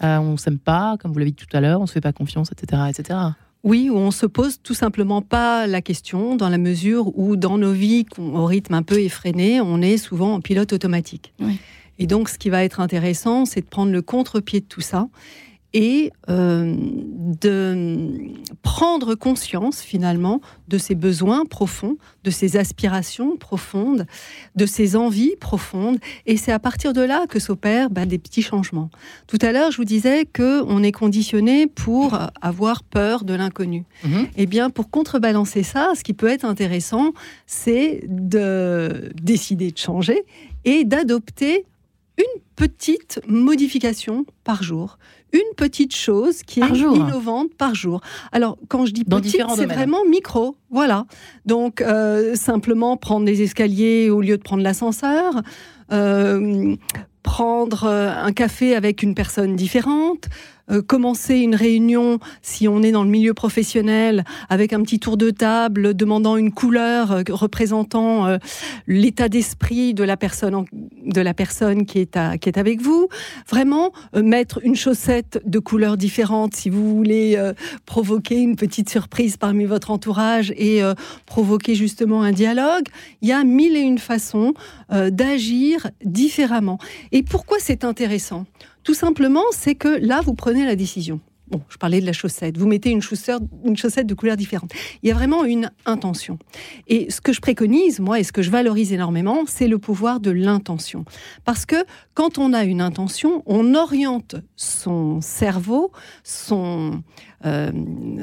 [0.03, 2.13] Euh, on s'aime pas, comme vous l'avez dit tout à l'heure, on se fait pas
[2.13, 3.19] confiance, etc., etc.
[3.65, 7.57] Oui, où on se pose tout simplement pas la question, dans la mesure où dans
[7.57, 11.33] nos vies, au rythme un peu effréné, on est souvent en pilote automatique.
[11.99, 15.09] Et donc, ce qui va être intéressant, c'est de prendre le contre-pied de tout ça
[15.75, 24.07] et euh, de prendre conscience finalement de ses besoins profonds, de ses aspirations profondes,
[24.57, 25.99] de ses envies profondes.
[26.27, 28.91] Et c'est à partir de là que s'opèrent bah, des petits changements.
[29.27, 33.85] Tout à l'heure, je vous disais que on est conditionné pour avoir peur de l'inconnu.
[34.05, 34.29] Mhm.
[34.37, 37.13] Eh bien, pour contrebalancer ça, ce qui peut être intéressant,
[37.47, 40.25] c'est de décider de changer
[40.65, 41.67] et d'adopter
[42.19, 44.99] une petite modification par jour,
[45.33, 48.01] une petite chose qui est innovante par jour.
[48.33, 50.57] Alors, quand je dis petite, c'est vraiment micro.
[50.71, 51.07] Voilà.
[51.47, 55.43] Donc, euh, simplement prendre des escaliers au lieu de prendre l'ascenseur.
[55.93, 56.77] Euh,
[57.23, 60.29] prendre euh, un café avec une personne différente,
[60.71, 65.17] euh, commencer une réunion, si on est dans le milieu professionnel, avec un petit tour
[65.17, 68.39] de table demandant une couleur euh, représentant euh,
[68.87, 70.65] l'état d'esprit de la personne
[71.05, 73.09] de la personne qui est qui est avec vous.
[73.49, 77.37] Vraiment mettre une chaussette de couleur différente si vous voulez
[77.87, 80.81] provoquer une petite surprise parmi votre entourage et
[81.27, 82.87] provoquer justement un dialogue.
[83.23, 84.55] Il y a mille et une façons
[84.91, 86.79] d'agir différemment.
[87.13, 88.47] Et pourquoi c'est intéressant?
[88.89, 91.21] Tout simplement, c'est que là, vous prenez la décision.
[91.49, 92.57] Bon, je parlais de la chaussette.
[92.57, 94.73] Vous mettez une chaussette, une chaussette de couleur différente.
[95.03, 96.39] Il y a vraiment une intention.
[96.87, 100.21] Et ce que je préconise, moi, et ce que je valorise énormément, c'est le pouvoir
[100.21, 101.05] de l'intention.
[101.45, 101.77] Parce que
[102.15, 105.93] quand on a une intention, on oriente son cerveau,
[106.25, 107.03] son,
[107.45, 107.71] euh,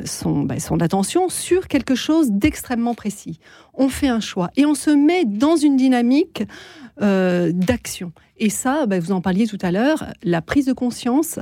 [0.06, 3.40] son, ben, son attention sur quelque chose d'extrêmement précis.
[3.76, 6.42] On fait un choix et on se met dans une dynamique
[7.04, 8.14] euh, d'action.
[8.38, 11.40] Et ça, bah, vous en parliez tout à l'heure, la prise de conscience,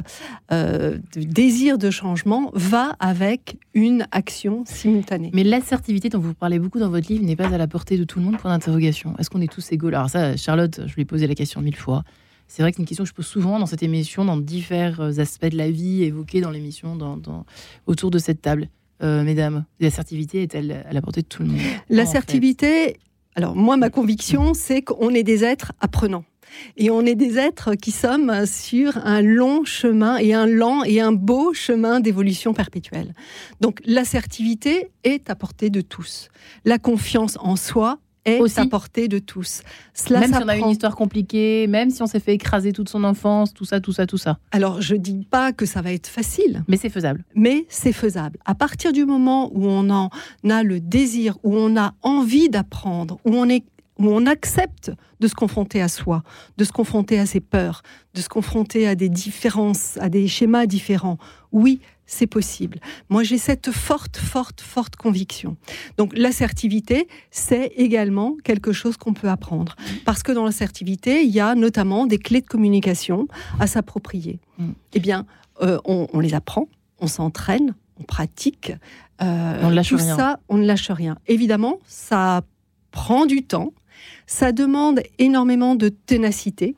[0.51, 5.31] euh, le désir de changement va avec une action simultanée.
[5.33, 8.03] Mais l'assertivité dont vous parlez beaucoup dans votre livre n'est pas à la portée de
[8.03, 9.15] tout le monde, pour d'interrogation.
[9.17, 9.87] Est-ce qu'on est tous égaux?
[9.87, 12.03] Alors ça, Charlotte, je lui ai posé la question mille fois.
[12.47, 15.01] C'est vrai que c'est une question que je pose souvent dans cette émission, dans divers
[15.17, 17.45] aspects de la vie évoqués dans l'émission, dans,
[17.87, 18.69] autour de cette table.
[19.01, 21.59] Euh, mesdames, l'assertivité est-elle à la portée de tout le monde?
[21.89, 22.97] L'assertivité,
[23.33, 26.25] alors moi, ma conviction, c'est qu'on est des êtres apprenants.
[26.77, 31.01] Et on est des êtres qui sommes sur un long chemin et un lent et
[31.01, 33.13] un beau chemin d'évolution perpétuelle.
[33.61, 36.29] Donc l'assertivité est à portée de tous.
[36.65, 38.59] La confiance en soi est Aussi.
[38.59, 39.61] à portée de tous.
[39.93, 42.89] Cela même si on a une histoire compliquée, même si on s'est fait écraser toute
[42.89, 44.39] son enfance, tout ça, tout ça, tout ça.
[44.51, 46.63] Alors je dis pas que ça va être facile.
[46.67, 47.25] Mais c'est faisable.
[47.35, 48.39] mais c'est faisable.
[48.45, 50.09] À partir du moment où on en
[50.49, 53.63] a le désir, où on a envie d'apprendre, où on est
[53.99, 56.23] où on accepte de se confronter à soi,
[56.57, 60.65] de se confronter à ses peurs, de se confronter à des différences, à des schémas
[60.65, 61.17] différents.
[61.51, 62.79] Oui, c'est possible.
[63.09, 65.55] Moi, j'ai cette forte, forte, forte conviction.
[65.97, 69.75] Donc, l'assertivité, c'est également quelque chose qu'on peut apprendre.
[70.05, 73.27] Parce que dans l'assertivité, il y a notamment des clés de communication
[73.59, 74.39] à s'approprier.
[74.57, 74.71] Mm.
[74.93, 75.25] Eh bien,
[75.61, 76.67] euh, on, on les apprend,
[76.99, 78.73] on s'entraîne, on pratique.
[79.21, 80.15] Euh, On ne lâche tout rien.
[80.17, 81.17] ça, on ne lâche rien.
[81.27, 82.41] Évidemment, ça
[82.91, 83.73] prend du temps,
[84.27, 86.75] ça demande énormément de ténacité,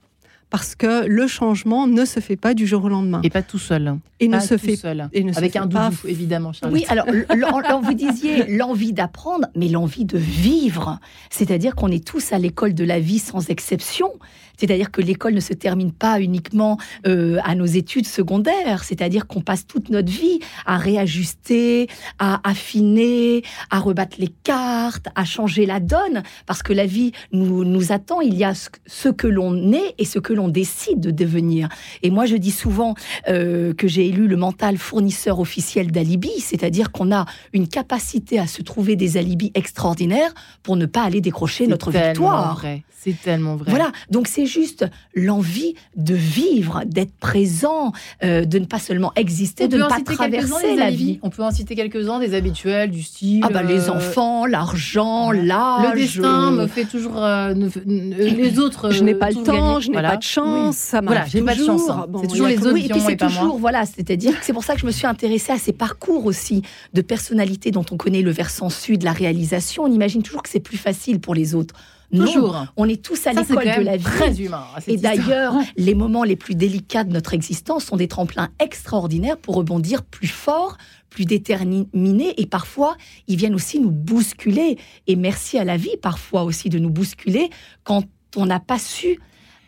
[0.50, 3.20] parce que le changement ne se fait pas du jour au lendemain.
[3.24, 3.96] Et pas tout seul.
[4.20, 5.10] Et ne Pas se tout fait seul.
[5.12, 6.80] et ne se Avec fait un pas doudou, évidemment, Charlotte.
[6.80, 11.00] Oui, alors l- l- l- vous disiez l'envie d'apprendre, mais l'envie de vivre.
[11.30, 14.12] C'est-à-dire qu'on est tous à l'école de la vie sans exception.
[14.58, 18.84] C'est-à-dire que l'école ne se termine pas uniquement euh, à nos études secondaires.
[18.84, 21.88] C'est-à-dire qu'on passe toute notre vie à réajuster,
[22.20, 27.64] à affiner, à rebattre les cartes, à changer la donne, parce que la vie nous,
[27.66, 28.22] nous attend.
[28.22, 31.70] Il y a ce, que l'on est et ce que l'on décide de devenir.
[32.04, 32.96] Et moi, je dis souvent
[33.28, 38.48] euh, que j'ai élu le mental fournisseur officiel d'alibis, c'est-à-dire qu'on a une capacité à
[38.48, 42.64] se trouver des alibis extraordinaires pour ne pas aller décrocher notre victoire.
[42.92, 43.70] C'est tellement vrai.
[43.70, 47.92] Voilà, donc c'est juste l'envie de vivre, d'être présent,
[48.24, 50.68] euh, de ne pas seulement exister, On de peut ne en pas citer quelques-uns, traverser
[50.74, 51.20] des la vie.
[51.22, 53.42] On peut en citer quelques-uns des habituels, du style.
[53.44, 55.96] Ah bah les euh, enfants, l'argent, Le l'âge.
[55.96, 57.24] destin euh, me fait toujours.
[57.24, 57.54] euh,
[57.86, 58.92] les autres.
[58.92, 59.82] je n'ai pas le temps, gagner.
[59.82, 60.10] je n'ai Voilà.
[60.12, 62.06] pas de chance, ça Voilà, j'ai pas de chance, hein.
[62.10, 63.42] Bon, C'est toujours les autres Oui, et qui puis et c'est pas moi.
[63.42, 66.26] toujours, voilà, c'est-à-dire que c'est pour ça que je me suis intéressée à ces parcours
[66.26, 66.62] aussi
[66.94, 69.84] de personnalités dont on connaît le versant sud, la réalisation.
[69.84, 71.76] On imagine toujours que c'est plus facile pour les autres.
[72.16, 74.04] Non, on est tous à l'école de la vie.
[74.04, 74.66] très humain.
[74.80, 79.38] cette Et d'ailleurs, les moments les plus délicats de notre existence sont des tremplins extraordinaires
[79.38, 80.78] pour rebondir plus fort,
[81.10, 82.34] plus déterminés.
[82.38, 82.98] Et parfois,
[83.28, 84.78] ils viennent aussi nous bousculer.
[85.08, 87.50] Et merci à la vie, parfois aussi, de nous bousculer
[87.84, 88.04] quand
[88.36, 89.20] on n'a pas su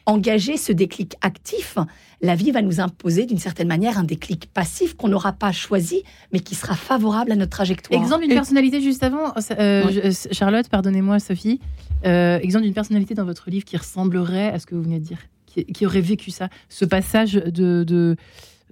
[0.08, 1.78] engager ce déclic actif.
[2.22, 6.02] La vie va nous imposer d'une certaine manière un déclic passif qu'on n'aura pas choisi,
[6.34, 8.02] mais qui sera favorable à notre trajectoire.
[8.02, 10.12] Exemple d'une personnalité juste avant, euh, Ouais.
[10.12, 11.60] je- Charlotte, pardonnez-moi Sophie,
[12.06, 15.04] Euh, exemple d'une personnalité dans votre livre qui ressemblerait à ce que vous venez de
[15.06, 15.18] dire,
[15.48, 18.16] qui, qui aurait vécu ça, ce passage de, de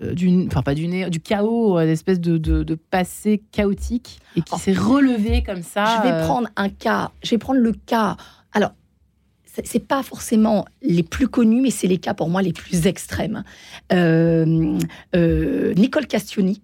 [0.04, 4.19] euh, du, enfin pas du nez, du chaos, euh, l'espèce de, de, de passé chaotique
[4.36, 4.58] et qui Oh.
[4.60, 5.86] s'est relevé comme ça.
[5.98, 7.12] Je vais euh, prendre un cas.
[7.24, 8.15] Je vais prendre le cas.
[9.63, 13.44] C'est pas forcément les plus connus, mais c'est les cas pour moi les plus extrêmes.
[13.94, 14.78] Euh,
[15.15, 16.62] euh, Nicole Castioni.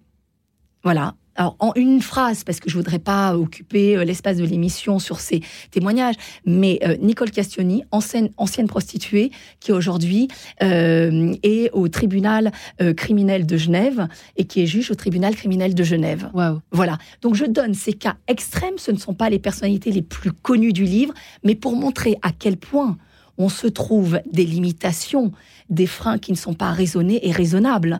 [0.84, 1.14] Voilà.
[1.36, 5.20] Alors, en une phrase, parce que je voudrais pas occuper euh, l'espace de l'émission sur
[5.20, 5.40] ces
[5.70, 10.28] témoignages, mais euh, Nicole Castioni, ancienne, ancienne prostituée, qui aujourd'hui
[10.62, 15.74] euh, est au tribunal euh, criminel de Genève et qui est juge au tribunal criminel
[15.74, 16.30] de Genève.
[16.34, 16.60] Waouh.
[16.70, 16.98] Voilà.
[17.22, 20.72] Donc je donne ces cas extrêmes, ce ne sont pas les personnalités les plus connues
[20.72, 21.14] du livre,
[21.44, 22.98] mais pour montrer à quel point
[23.38, 25.32] on se trouve des limitations,
[25.70, 27.98] des freins qui ne sont pas raisonnés et raisonnables.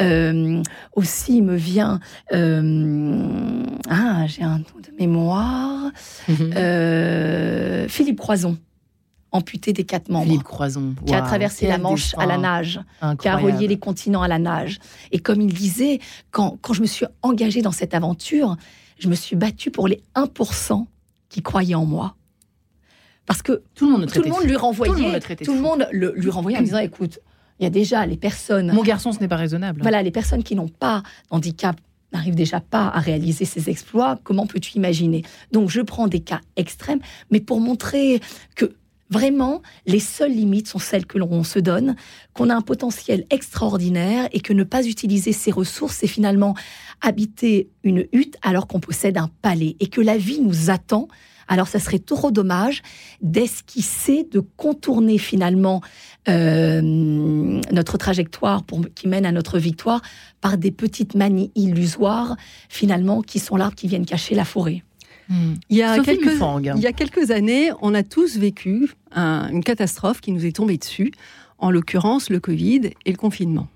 [0.00, 0.62] Euh,
[0.94, 2.00] aussi me vient,
[2.32, 5.90] euh, ah, j'ai un trou de mémoire,
[6.30, 8.58] euh, Philippe Croison,
[9.30, 10.94] amputé des quatre membres, Philippe Croison.
[11.06, 12.80] qui a traversé la Manche à la nage
[13.20, 14.78] qui a relié les continents à la nage.
[15.10, 18.56] Et comme il disait, quand, quand je me suis engagée dans cette aventure,
[18.98, 20.86] je me suis battue pour les 1%
[21.28, 22.14] qui croyaient en moi.
[23.26, 24.76] Parce que Tout le monde le tout le traitait monde de lui Tout le monde
[24.78, 27.20] renvoyait, le tout le monde le- lui renvoyait en disant, écoute,
[27.60, 29.80] il y a déjà les personnes, Mon garçon, ce n'est pas raisonnable.
[29.82, 31.76] voilà, les personnes qui n'ont pas d'handicap
[32.12, 34.18] n'arrivent déjà pas à réaliser ces exploits.
[34.24, 35.22] Comment peux-tu imaginer?
[35.52, 36.98] Donc, je prends des cas extrêmes,
[37.30, 38.20] mais pour montrer
[38.56, 38.74] que
[39.08, 41.94] vraiment, les seules limites sont celles que l'on se donne,
[42.34, 46.54] qu'on a un potentiel extraordinaire et que ne pas utiliser ses ressources, c'est finalement
[47.00, 51.08] habiter une hutte alors qu'on possède un palais et que la vie nous attend.
[51.52, 52.80] Alors, ça serait trop dommage
[53.20, 55.82] d'esquisser, de contourner finalement
[56.28, 60.00] euh, notre trajectoire pour, qui mène à notre victoire
[60.40, 62.36] par des petites manies illusoires,
[62.68, 64.82] finalement, qui sont l'arbre qui viennent cacher la forêt.
[65.28, 65.54] Hmm.
[65.68, 66.60] Il y, a Sophie quelques, Mufang.
[66.76, 70.56] il y a quelques années, on a tous vécu un- une catastrophe qui nous est
[70.56, 71.12] tombée dessus,
[71.58, 73.68] en l'occurrence le Covid et le confinement.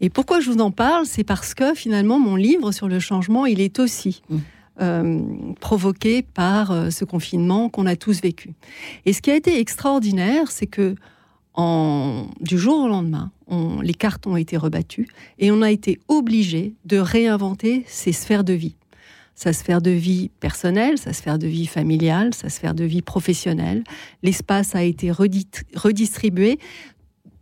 [0.00, 1.06] Et pourquoi je vous en parle?
[1.06, 4.38] C'est parce que finalement, mon livre sur le changement, il est aussi Mm.
[4.80, 5.22] Euh,
[5.60, 8.54] provoqué par euh, ce confinement qu'on a tous vécu.
[9.06, 10.94] Et ce qui a été extraordinaire, c'est que
[11.56, 13.30] En, du jour au lendemain,
[13.80, 15.06] les cartes ont été rebattues
[15.38, 18.74] et on a été obligé de réinventer ses sphères de vie
[19.34, 23.84] sa sphère de vie personnelle, sa sphère de vie familiale, sa sphère de vie professionnelle.
[24.22, 26.58] L'espace a été redistribué.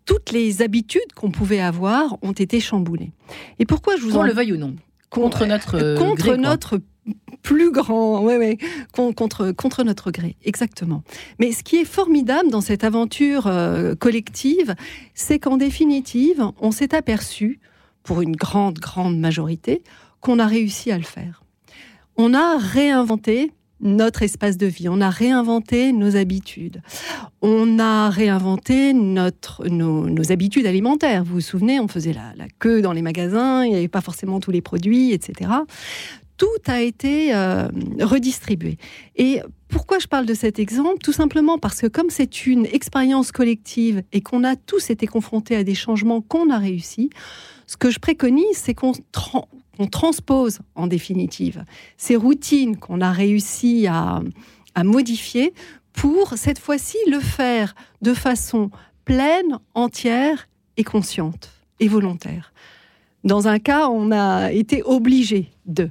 [0.04, 3.12] Toutes les habitudes qu'on pouvait avoir ont été chamboulées.
[3.58, 4.22] Et pourquoi je vous en...
[4.22, 4.74] le veuille ou non
[5.10, 6.80] Contre notre euh, Contre notre
[7.42, 8.58] plus grand, ouais, ouais,
[8.92, 11.02] contre, contre notre gré, exactement.
[11.40, 14.74] Mais ce qui est formidable dans cette aventure euh, collective,
[15.14, 17.60] c'est qu'en définitive, on s'est aperçu,
[18.04, 19.82] pour une grande, grande majorité,
[20.20, 21.42] qu'on a réussi à le faire
[22.16, 26.82] on a réinventé notre espace de vie, on a réinventé nos habitudes,
[27.40, 31.24] on a réinventé notre, nos, habitudes alimentaires.
[31.24, 34.38] Vous vous souvenez, on faisait la, queue dans les magasins, il n'y avait pas forcément
[34.38, 35.50] tous les produits, etc.
[36.42, 37.68] Tout a été euh,
[38.00, 38.76] redistribué.
[39.14, 40.98] Et pourquoi je parle de cet exemple?
[40.98, 45.54] Tout simplement parce que comme c'est une expérience collective et qu'on a tous été confrontés
[45.54, 47.10] à des changements qu'on a réussi,
[47.68, 48.90] ce que je préconise, c'est qu'on
[49.78, 51.64] on transpose en définitive
[51.96, 54.20] ces routines qu'on a réussi à,
[54.82, 55.54] modifier
[55.92, 58.72] pour cette fois-ci le faire de façon
[59.04, 62.52] pleine, entière et consciente et volontaire.
[63.22, 65.88] Dans un cas, on a été obligé de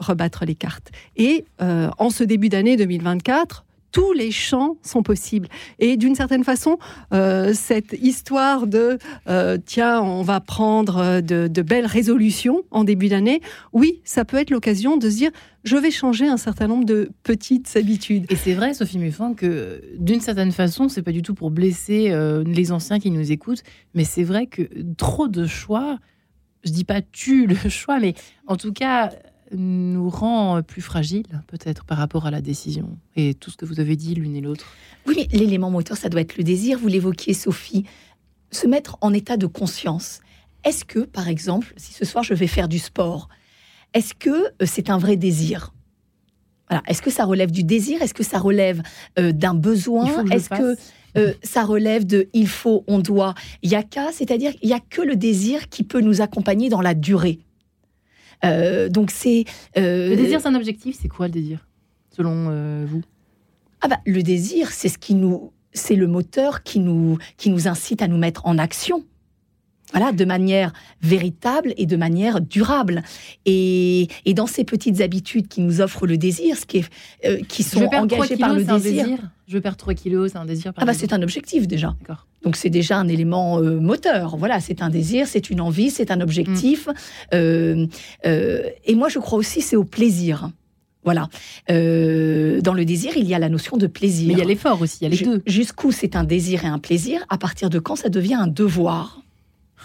[0.00, 0.90] rebattre les cartes.
[1.16, 5.48] Et euh, en ce début d'année 2024, tous les champs sont possibles.
[5.80, 6.78] Et d'une certaine façon,
[7.12, 13.40] euh, cette histoire de euh, tiens, on va prendre de, belles résolutions en début d'année,
[13.72, 15.30] oui, ça peut être l'occasion de se dire
[15.64, 18.26] je vais changer un certain nombre de petites habitudes.
[18.30, 22.14] Et c'est vrai, Sophie Muffin, que d'une certaine façon, c'est pas du tout pour blesser
[22.46, 23.62] les anciens qui nous écoutent,
[23.94, 24.62] mais c'est vrai que
[24.96, 25.98] trop de choix,
[26.64, 28.14] je dis pas tu le choix, mais
[28.46, 29.10] en tout cas
[29.52, 32.96] nous rend plus fragiles, peut-être, par rapport à la décision.
[33.16, 34.66] Et tout ce que vous avez dit l'une et l'autre.
[35.06, 36.78] Oui, mais l'élément moteur, ça doit être le désir.
[36.78, 37.84] Vous l'évoquiez, Sophie.
[38.52, 40.20] Se mettre en état de conscience.
[40.64, 43.28] Est-ce que, par exemple, si ce soir je vais faire du sport,
[43.94, 45.72] est-ce que euh, c'est un vrai désir?
[46.68, 46.82] Voilà.
[46.86, 48.00] Est-ce que ça relève du désir?
[48.02, 48.82] Est-ce que ça relève
[49.18, 50.24] euh, d'un besoin?
[50.26, 50.76] Est-ce que
[51.16, 54.72] euh, ça relève de il faut, on doit, il y a qu'à, c'est-à-dire il y
[54.72, 57.40] a que le désir qui peut nous accompagner dans la durée.
[58.44, 59.44] Euh, donc c'est
[59.76, 60.96] euh, le désir, c'est un objectif.
[61.00, 61.66] C'est quoi le désir,
[62.10, 63.02] selon euh, vous?
[63.80, 67.68] Ah bah le désir, c'est ce qui nous, c'est le moteur qui nous qui nous
[67.68, 69.04] incite à nous mettre en action.
[69.92, 70.72] Voilà, de manière
[71.02, 73.02] véritable et de manière durable.
[73.44, 76.84] Et, et, dans ces petites habitudes qui nous offrent le désir, ce qui,
[77.22, 79.18] est, qui sont engagées par le désir.
[79.50, 80.72] Je veux perdre 3 kilos, c'est un désir.
[80.76, 81.96] ah bah c'est un objectif déjà.
[82.42, 84.36] Donc c'est déjà un élément euh, moteur.
[84.36, 86.86] Voilà, c'est un désir, c'est une envie, c'est un objectif.
[86.86, 86.92] Mm.
[87.34, 87.86] Euh,
[88.26, 90.50] euh, et moi je crois aussi c'est au plaisir.
[91.02, 91.28] Voilà.
[91.68, 94.28] dans le désir, il y a la notion de plaisir.
[94.28, 95.42] Mais il y a l'effort aussi, il y a les deux.
[95.46, 99.22] Jusqu'où c'est un désir et un plaisir, à partir de quand ça devient un devoir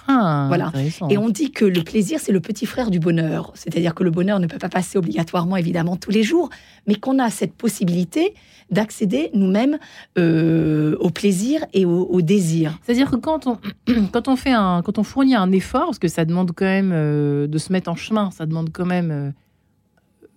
[0.07, 0.71] ah, voilà.
[1.09, 3.51] Et on dit que le plaisir, c'est le petit frère du bonheur.
[3.55, 6.49] C'est-à-dire que le bonheur ne peut pas passer obligatoirement, évidemment, tous les jours,
[6.87, 8.33] mais qu'on a cette possibilité
[8.71, 9.77] d'accéder nous-mêmes
[10.17, 12.79] euh, au plaisir et au, désir.
[12.81, 13.57] C'est-à-dire que quand on,
[14.11, 16.91] quand on fait un, quand on fournit un effort, parce que ça demande quand même
[16.93, 19.33] euh, de se mettre en chemin, ça demande quand même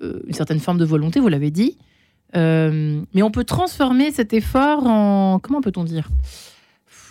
[0.03, 1.77] euh, une certaine forme de volonté, vous l'avez dit.
[2.35, 6.09] mais on peut transformer cet effort en, comment peut-on dire?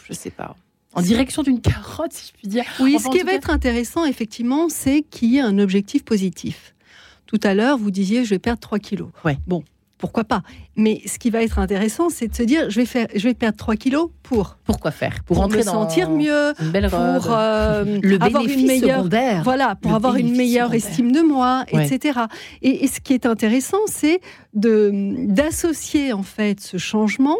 [0.08, 0.56] Je sais pas
[0.98, 2.64] en direction d'une carotte, si je puis dire.
[2.80, 6.74] Oui, ce qui va être intéressant, effectivement, c'est qu'il y ait un objectif positif.
[7.28, 9.10] Tout à l'heure, vous disiez, je vais perdre 3 kilos.
[9.24, 9.38] Ouais.
[9.46, 9.64] Bon,
[10.00, 10.42] pourquoi pas?
[10.76, 13.36] Mais ce qui va être intéressant, c'est de se dire, je vais faire, je vais
[13.36, 14.58] perdre 3 kilos pour.
[14.64, 15.24] Pourquoi faire?
[15.24, 19.44] Pour, me sentir mieux, pour euh, le avoir une meilleure, secondaire.
[19.44, 22.22] voilà, pour avoir une meilleure estime de moi, etc.
[22.64, 24.20] Et, et, ce qui est intéressant, c'est
[24.54, 27.38] d'associer en fait ce changement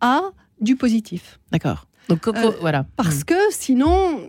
[0.00, 0.20] à
[0.60, 1.40] du positif.
[1.50, 1.86] D'accord.
[2.08, 2.86] Donc, euh, voilà.
[2.96, 3.24] Parce mm.
[3.24, 4.20] que sinon,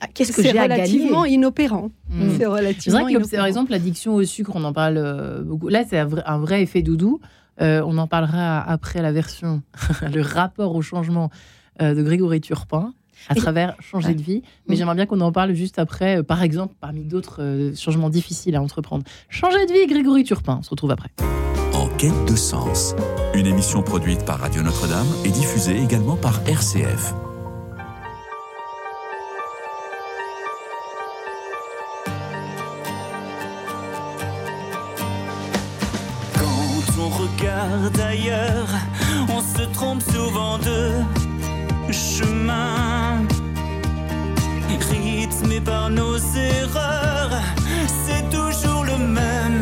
[0.00, 1.90] ah, qu'est-ce que j'ai relativement inopérant.
[2.08, 2.30] Mm.
[2.38, 5.68] C'est relativement vrai que, par exemple, l'addiction au sucre, on en parle euh, beaucoup.
[5.68, 7.20] Là, c'est un, vrai effet doudou.
[7.60, 9.62] Euh, on en parlera après la version,
[10.14, 11.30] le rapport au changement
[11.78, 12.92] de Grégory Turpin
[13.28, 14.42] à travers changer de vie.
[14.66, 14.78] Mais mm.
[14.78, 19.04] j'aimerais bien qu'on en parle juste après, par exemple, parmi d'autres changements difficiles à entreprendre.
[19.28, 20.58] Changer de vie, Grégory Turpin.
[20.60, 21.10] On se retrouve après.
[22.00, 22.94] Quête de sens.
[23.34, 27.12] Une émission produite par Radio Notre-Dame et diffusée également par RCF.
[36.38, 38.68] Quand on regarde ailleurs,
[39.28, 41.02] on se trompe souvent de
[41.92, 43.26] chemin.
[44.90, 47.42] Rythmé par nos erreurs,
[48.06, 49.59] c'est toujours le même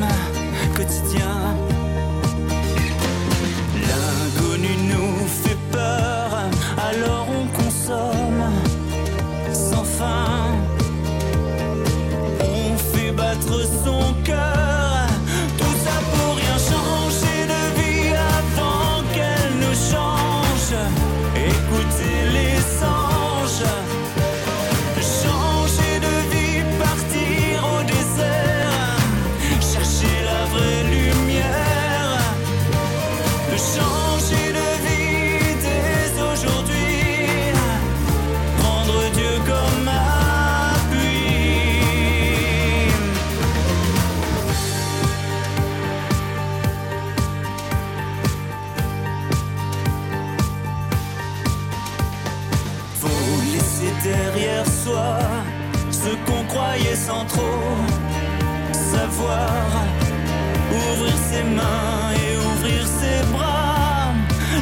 [61.31, 64.15] ses mains et ouvrir ses bras.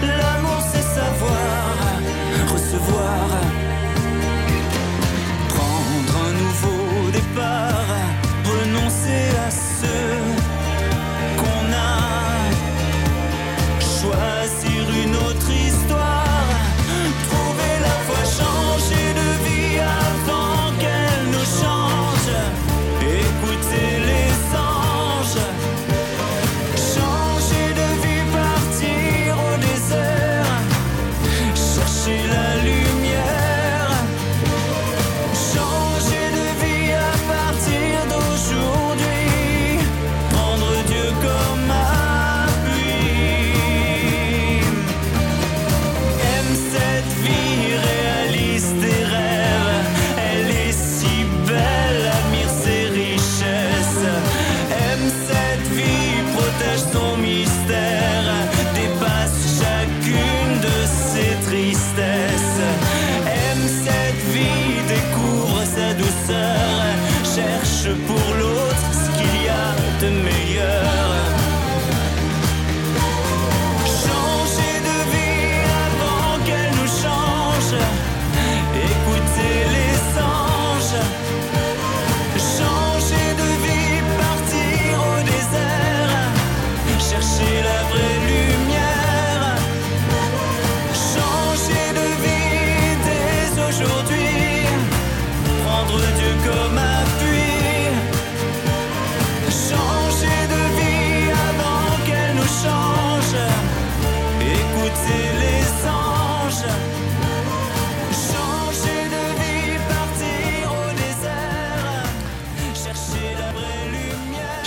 [0.02, 1.66] L'amour, c'est savoir
[2.52, 3.28] recevoir,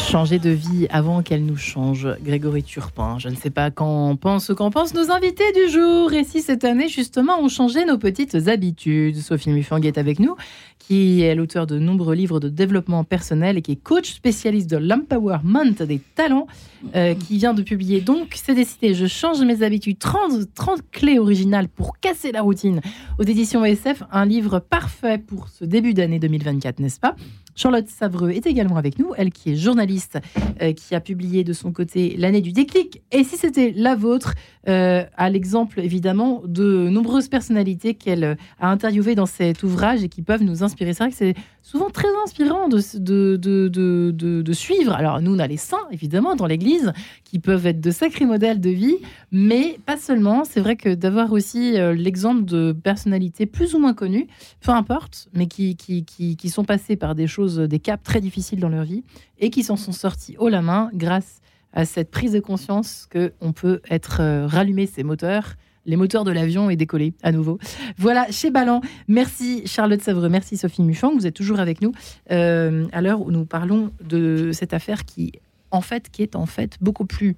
[0.10, 2.08] Changer de vie avant qu'elle nous change.
[2.24, 6.12] Grégory Turpin, je ne sais pas qu'en pensent, qu'en pensent nos invités du jour.
[6.14, 9.18] Et si cette année, justement, on changeait nos petites habitudes?
[9.18, 10.36] Sophie Muffang est avec nous,
[10.80, 14.78] qui est l'auteur de nombreux livres de développement personnel et qui est coach spécialiste de
[14.78, 16.48] l'empowerment des talents,
[16.96, 21.20] euh, qui vient de publier donc C'est décidé, je change mes habitudes, 30, 30 clés
[21.20, 22.82] originales pour casser la routine
[23.20, 27.16] aux éditions ESF, un livre parfait pour ce début d'année 2024, n'est-ce pas?
[27.60, 30.18] Charlotte Savreux est également avec nous, elle qui est journaliste,
[30.62, 33.02] euh, qui a publié de son côté l'année du déclic.
[33.12, 34.34] Et si c'était la vôtre,
[34.70, 40.22] euh, à l'exemple évidemment de nombreuses personnalités qu'elle a interviewées dans cet ouvrage et qui
[40.22, 40.94] peuvent nous inspirer.
[40.94, 41.36] C'est vrai que c'est
[41.70, 44.92] souvent très inspirant de, de, de, de, suivre.
[44.94, 46.94] Alors nous, on a les saints, évidemment, dans l'Église,
[47.26, 48.98] qui peuvent être de sacrés modèles de vie,
[49.32, 50.46] mais pas seulement.
[50.46, 54.26] C'est vrai que d'avoir aussi euh, l'exemple de personnalités plus ou moins connues,
[54.62, 58.20] peu importe, mais qui, qui, qui, qui sont passées par des choses, des caps très
[58.20, 59.04] difficiles dans leur vie
[59.38, 61.40] et qui s'en sont sortis haut la main grâce
[61.74, 65.54] à cette prise de conscience que on peut être euh, rallumer ses moteurs,
[65.86, 67.60] les moteurs de l'avion et décoller à nouveau.
[67.98, 68.82] Voilà, chez Ballant.
[69.08, 71.92] Merci Charlotte Savreux, merci Sophie Muchang, vous êtes toujours avec nous
[72.32, 75.34] euh, à l'heure où nous parlons de cette affaire qui,
[75.72, 77.36] en fait, qui est en fait beaucoup plus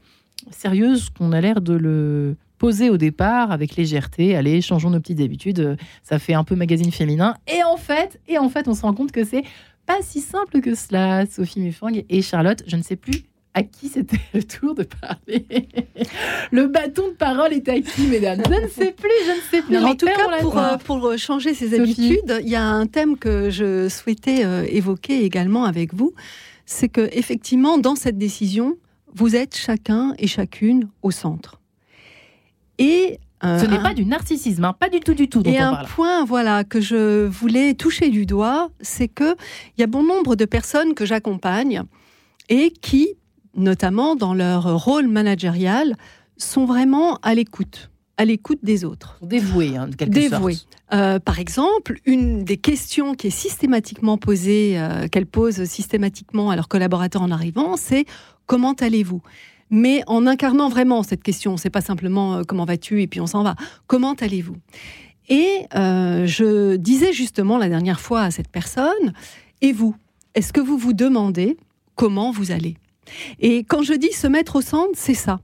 [0.50, 4.36] sérieuse qu'on a l'air de le poser au départ avec légèreté.
[4.36, 5.78] Allez, changeons nos petites habitudes.
[6.04, 7.36] Ça fait un peu magazine féminin.
[7.48, 9.44] Et en fait, et en fait, on se rend compte que c'est
[9.88, 11.26] pas si simple que cela.
[11.26, 13.24] Sophie Muffang et Charlotte, je ne sais plus
[13.54, 15.46] à qui c'était le tour de parler.
[16.52, 19.62] Le bâton de parole est à qui, mesdames Je ne sais plus, je ne sais
[19.62, 19.78] plus.
[19.78, 20.74] en Les tout cas, la pour, voix.
[20.74, 21.82] euh, pour changer ses Sophie.
[21.82, 26.14] habitudes, il y a un thème que je souhaitais euh, évoquer également avec vous.
[26.66, 28.78] C'est que effectivement, dans cette décision,
[29.14, 31.60] vous êtes chacun et chacune au centre.
[32.78, 35.42] Et euh, Ce n'est un- pas du narcissisme, hein, pas du tout, du tout.
[35.46, 35.88] Et un parle.
[35.88, 39.36] point, voilà, que je voulais toucher du doigt, c'est que
[39.78, 41.84] il y a bon nombre de personnes que j'accompagne
[42.50, 43.10] et qui,
[43.56, 45.96] notamment dans leur rôle managérial,
[46.38, 49.18] sont vraiment à l'écoute, à l'écoute des autres.
[49.22, 50.68] Dévoué, hein, de quelque sorte.
[50.94, 56.56] Euh, par exemple, une des questions qui est systématiquement posée, euh, qu'elles posent systématiquement à
[56.56, 58.06] leurs collaborateurs en arrivant, c'est
[58.46, 59.22] comment allez-vous?
[59.70, 63.02] Mais en incarnant vraiment cette question, c'est pas simplement euh, comment vas-tu?
[63.02, 63.56] et puis on s'en va.
[63.88, 64.58] Comment allez-vous?
[65.30, 69.14] Et je disais justement la dernière fois à cette personne,
[69.62, 69.96] et vous
[70.36, 71.56] Est-ce que vous vous demandez
[71.96, 72.76] comment vous allez?
[73.40, 75.40] Et quand je dis se mettre au centre, c'est ça.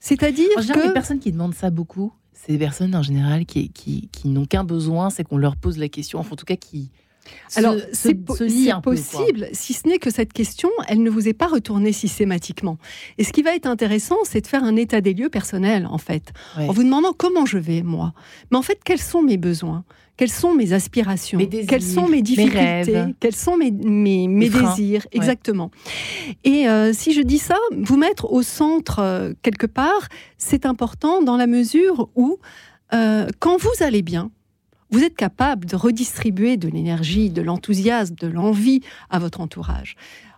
[0.00, 3.46] C'est-à-dire En général, que les personnes qui demandent ça beaucoup, c'est des personnes en général
[3.46, 6.44] qui, qui, qui n'ont qu'un besoin, c'est qu'on leur pose la question, enfin, en tout
[6.46, 6.90] cas qui,
[7.56, 8.46] Alors, c'est po- peu,
[8.80, 12.78] possible, si ce n'est que cette question, elle ne vous est pas retournée systématiquement.
[13.18, 15.98] Et ce qui va être intéressant, c'est de faire un état des lieux personnel, en
[15.98, 16.68] fait, Ouais.
[16.68, 18.14] en vous demandant comment je vais, moi.
[18.50, 19.84] Mais en fait, quels sont mes besoins?
[20.18, 23.14] Quelles sont mes aspirations désirs, Quelles sont mes mes difficultés rêves.
[23.20, 24.74] Quels sont mes, mes, mes freins.
[24.74, 25.70] désirs Exactement.
[26.42, 31.22] Et euh, si je dis ça, vous mettre au centre euh, quelque part, c'est important
[31.22, 32.38] dans la mesure où,
[32.92, 34.30] euh, quand vous allez bien,
[34.90, 39.94] vous êtes capable de redistribuer de l'énergie, de l'enthousiasme, de l'envie à votre entourage.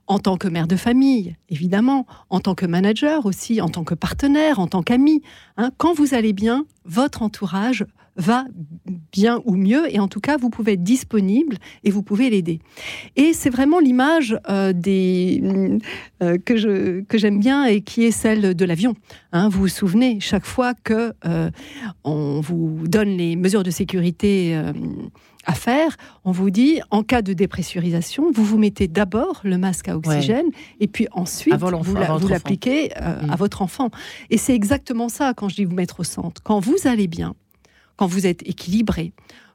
[0.08, 3.94] En tant que mère de famille, évidemment, en tant que manager aussi, en tant que
[3.94, 5.22] partenaire, en tant qu'ami.
[5.56, 5.70] hein.
[5.78, 7.86] quand vous allez bien, votre entourage
[8.16, 8.44] va
[9.12, 12.61] bien ou mieux, et en tout cas, vous pouvez être disponible et vous pouvez l'aider.
[13.16, 15.42] Et c'est vraiment l'image euh, des
[16.22, 18.94] euh, que je que j'aime bien et qui est celle de l'avion.
[19.32, 19.48] hein.
[19.48, 21.50] vous vous souvenez, chaque fois que euh,
[22.04, 24.54] on vous donne les mesures de sécurité
[25.46, 29.88] à faire, on vous dit en cas de dépressurisation, vous vous mettez d'abord le masque
[29.88, 30.46] à oxygène
[30.80, 33.90] et puis ensuite vous la- l'appliquez euh, à votre enfant.
[34.28, 36.42] Et c'est exactement ça quand je dis vous mettre au centre.
[36.42, 37.34] Quand vous allez bien,
[38.01, 39.12] quand vous êtes équilibré,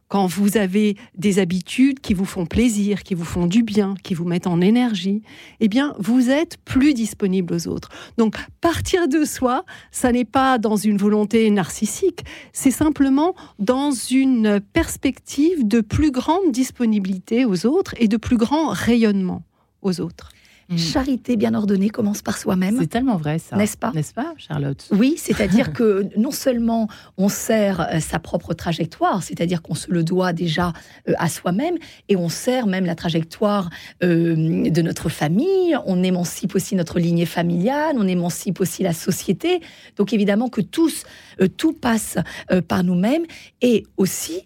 [0.08, 4.14] quand vous avez des habitudes qui vous font plaisir, qui vous font du bien, qui
[4.14, 5.24] vous mettent en énergie,
[5.62, 7.89] eh bien, vous êtes plus disponible aux autres.
[8.20, 12.24] Donc, partir de soi, ça n'est pas dans une volonté narcissique,
[12.54, 18.68] c'est simplement dans une perspective de plus grande disponibilité aux autres et de plus grand
[18.68, 19.41] rayonnement
[19.82, 20.35] aux autres.
[20.70, 20.78] Mm.
[20.78, 22.78] Charité bien ordonnée commence par soi-même.
[22.80, 23.55] C'est tellement vrai, ça.
[23.55, 24.88] N'est-ce pas N'est-ce pas, Charlotte?
[24.91, 26.88] Oui, c'est-à-dire que non seulement
[27.18, 30.74] on sert euh, sa propre trajectoire, c'est-à-dire qu'on se le doit déjà
[31.07, 31.76] euh, à soi-même,
[32.09, 33.70] et on sert même la trajectoire
[34.03, 39.61] euh, de notre famille, on émancipe aussi notre lignée familiale, on émancipe aussi la société.
[39.97, 41.03] Donc évidemment que tous,
[41.41, 42.18] euh, tout passe
[42.51, 43.24] euh, par nous-mêmes,
[43.61, 44.43] et aussi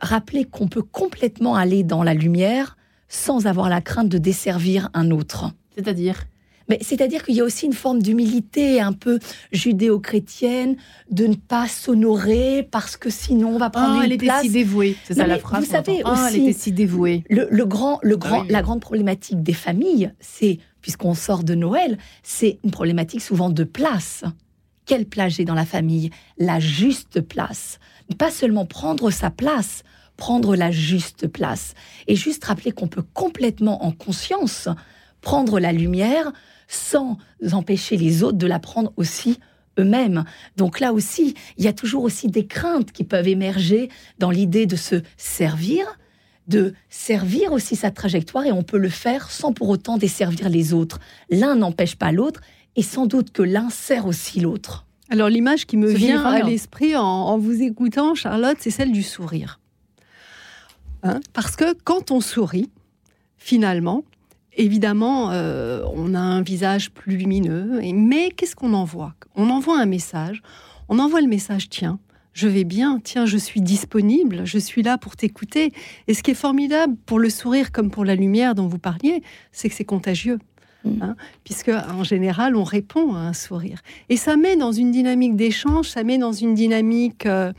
[0.00, 2.77] rappeler qu'on peut complètement aller dans la lumière
[3.08, 5.50] sans avoir la crainte de desservir un autre.
[5.74, 6.24] C'est-à-dire?
[6.68, 9.18] Mais c'est-à-dire qu'il y a aussi une forme d'humilité un peu
[9.52, 10.76] judéo-chrétienne,
[11.10, 14.42] de ne pas s'honorer parce que sinon on va prendre Ah, une elle était place.
[14.42, 14.96] si dévouée.
[15.04, 15.64] C'est ça la phrase.
[15.64, 16.02] vous savez.
[16.04, 17.24] Ah, aussi- elle était si dévouée.
[17.30, 18.48] Le, le grand, le grand, Ah oui.
[18.52, 23.64] la grande problématique des familles, c'est puisqu'on sort de Noël, c'est une problématique souvent de
[23.64, 24.24] place.
[24.86, 26.10] Quelle place j'ai dans la famille?
[26.38, 27.78] La juste place.
[28.18, 29.82] Pas seulement prendre sa place,
[30.18, 31.72] prendre la juste place.
[32.06, 34.68] Et juste rappeler qu'on peut complètement en conscience
[35.22, 36.32] prendre la lumière
[36.66, 37.16] sans
[37.52, 39.38] empêcher les autres de la prendre aussi
[39.78, 40.24] eux-mêmes.
[40.56, 43.88] Donc là aussi, il y a toujours aussi des craintes qui peuvent émerger
[44.18, 45.86] dans l'idée de se servir,
[46.48, 50.74] de servir aussi sa trajectoire et on peut le faire sans pour autant desservir les
[50.74, 50.98] autres.
[51.30, 52.40] L'un n'empêche pas l'autre
[52.76, 54.84] et sans doute que l'un sert aussi l'autre.
[55.10, 59.02] Alors l'image qui me vient à l'esprit en, en vous écoutant, Charlotte, c'est celle du
[59.02, 59.60] sourire.
[61.02, 62.70] Hein, Parce que quand on sourit,
[63.36, 64.04] finalement,
[64.56, 69.14] évidemment, euh, on a un visage plus lumineux, et- mais qu'est-ce qu'on envoie?
[69.36, 70.42] On envoie un message,
[70.88, 71.98] on envoie le message, tiens,
[72.32, 75.72] je vais bien, tiens, je suis disponible, je suis là pour t'écouter.
[76.08, 79.22] Et ce qui est formidable pour le sourire comme pour la lumière dont vous parliez,
[79.52, 80.38] c'est que c'est contagieux.
[80.84, 81.02] Mm.
[81.02, 83.80] hein, puisque en général, on répond à un sourire.
[84.08, 87.52] Et ça met dans une dynamique d'échange, ça met dans une dynamique euh,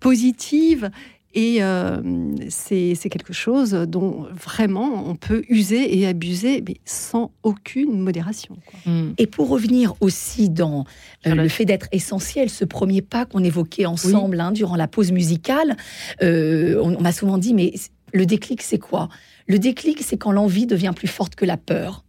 [0.00, 0.90] positive.
[1.34, 2.00] Et euh,
[2.48, 8.56] c'est c'est quelque chose dont vraiment on peut user et abuser, mais sans aucune modération.
[8.64, 8.92] quoi.
[8.92, 9.14] Mm.
[9.18, 10.84] Et pour revenir aussi dans
[11.26, 15.12] euh, le fait d'être essentiel, ce premier pas qu'on évoquait ensemble hein, durant la pause
[15.12, 15.76] musicale,
[16.22, 17.74] euh, on, on m'a souvent dit, mais
[18.14, 19.08] le déclic, c'est quoi?
[19.46, 22.04] Le déclic, c'est quand l'envie devient plus forte que la peur.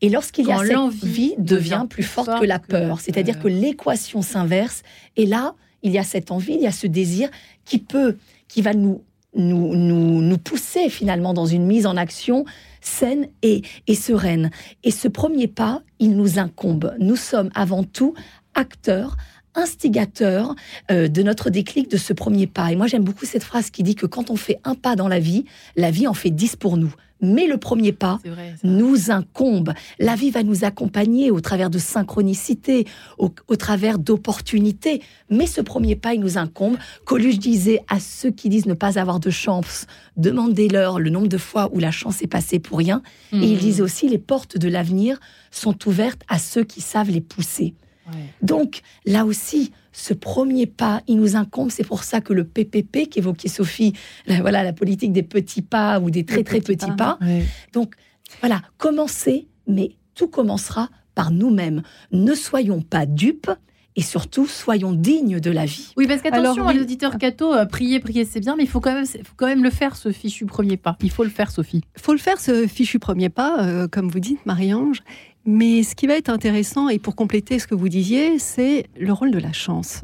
[0.00, 3.48] Et lorsqu'il y a cette l'envie vie devient plus forte que la peur, c'est-à-dire que
[3.48, 4.82] l'équation s'inverse,
[5.16, 7.28] et là, il y a cette envie, il y a ce désir
[7.64, 8.16] qui peut,
[8.50, 9.02] qui va nous,
[9.34, 12.44] nous, nous, pousser finalement dans une mise en action
[12.80, 14.50] saine et, et sereine.
[14.82, 16.94] Et ce premier pas, il nous incombe.
[16.98, 18.14] Nous sommes avant tout
[18.54, 19.16] acteurs,
[19.54, 20.54] instigateurs
[20.90, 22.72] euh, de notre déclic de ce premier pas.
[22.72, 25.08] Et moi, j'aime beaucoup cette phrase qui dit que quand on fait un pas dans
[25.08, 25.44] la vie,
[25.76, 26.92] la vie en fait dix pour nous.
[27.22, 28.54] Mais le premier pas, vrai.
[28.64, 29.72] nous incombe.
[29.98, 32.86] La vie va nous accompagner au travers de synchronicité,
[33.18, 35.02] au, au travers d'opportunités.
[35.28, 36.76] Mais ce premier pas, il nous incombe.
[37.04, 41.38] Coluche disait à ceux qui disent ne pas avoir de chance, demandez-leur le nombre de
[41.38, 43.02] fois où la chance est passée pour rien.
[43.32, 43.58] Et il Mm.
[43.60, 45.18] disait aussi les portes de l'avenir
[45.50, 47.74] sont ouvertes à ceux qui savent les pousser.
[48.08, 48.18] Ouais.
[48.42, 51.70] Donc là aussi, ce premier pas, il nous incombe.
[51.70, 53.92] C'est pour ça que le PPP qu'évoquait Sophie,
[54.26, 57.18] la- voilà la politique des petits pas ou des très très petits petits pas.
[57.20, 57.44] pas, Ouais.
[57.72, 57.94] donc
[58.40, 61.82] voilà, commencer, mais tout commencera par nous-mêmes.
[62.12, 63.50] Ne soyons pas dupes.
[63.96, 65.92] et surtout, soyons dignes de la vie.
[65.96, 66.74] Oui, parce qu'attention, oui.
[66.74, 69.48] les auditeurs Cato, euh, prier, prier, c'est bien, mais il faut quand même, faut quand
[69.48, 70.96] même le faire, ce fichu premier pas.
[71.02, 71.82] Il faut le faire, Sophie.
[71.98, 75.02] faut le faire, ce fichu premier pas, euh, comme vous dites, Marie-Ange.
[75.46, 79.12] Mais ce qui va être intéressant, et pour compléter ce que vous disiez, c'est le
[79.12, 80.02] rôle de la chance.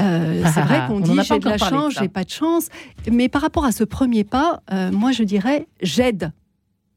[0.00, 2.68] Euh, c'est vrai qu'on dit j'ai de la chance, j'ai pas de chance.
[3.10, 6.32] Mais par rapport à ce premier pas, euh, moi je dirais j'aide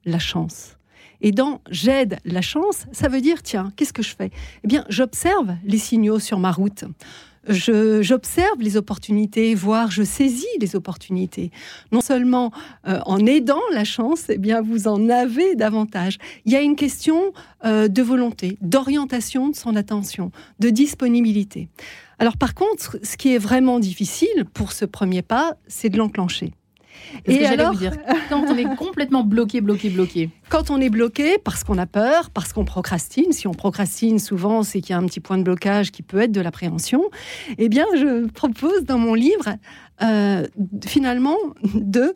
[0.05, 0.77] la chance.
[1.21, 4.31] Et dans j'aide la chance, ça veut dire tiens, qu'est-ce que je fais?
[4.63, 6.85] Eh bien, j'observe les signaux sur ma route.
[7.47, 11.51] J'observe les opportunités, voire je saisis les opportunités.
[11.91, 12.51] Non seulement
[12.87, 16.17] euh, en aidant la chance, eh bien vous en avez davantage.
[16.45, 17.33] Il y a une question
[17.63, 21.69] euh, de volonté, d'orientation de son attention, de disponibilité.
[22.19, 26.53] Alors par contre, ce qui est vraiment difficile pour ce premier pas, c'est de l'enclencher.
[27.25, 27.93] Et que alors, vous dire?
[28.29, 30.29] Quand on est complètement bloqué, bloqué, bloqué.
[30.49, 34.63] quand on est bloqué parce qu'on a peur, parce qu'on procrastine, si on procrastine souvent,
[34.63, 37.03] c'est qu'il y a un petit point de blocage qui peut être de l'appréhension,
[37.57, 39.55] eh bien, je propose dans mon livre,
[40.01, 40.47] euh,
[40.85, 41.37] finalement,
[41.73, 42.13] de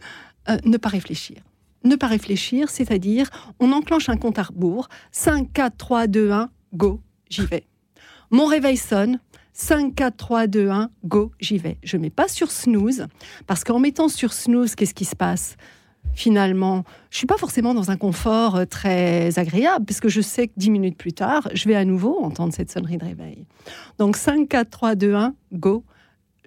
[0.50, 1.38] euh, ne pas réfléchir.
[1.84, 6.50] Ne pas réfléchir, c'est-à-dire, on enclenche un compte à rebours, 5, 4, 3, 2, 1,
[6.74, 7.00] go,
[7.30, 7.66] j'y vais.
[8.32, 9.20] Mon réveil sonne,
[9.60, 11.78] 5, 4, 3, 2, 1, go, j'y vais.
[11.84, 13.08] Je ne mets pas sur snooze,
[13.46, 15.58] parce qu'en mettant sur snooze, qu'est-ce qui se passe?
[16.14, 20.54] Finalement, je suis pas forcément dans un confort euh, très agréable, puisque je sais que
[20.56, 23.46] 10 minutes plus tard, je vais à nouveau entendre cette sonnerie de réveil.
[23.98, 25.84] Donc 5, 4, 3, 2, 1, go,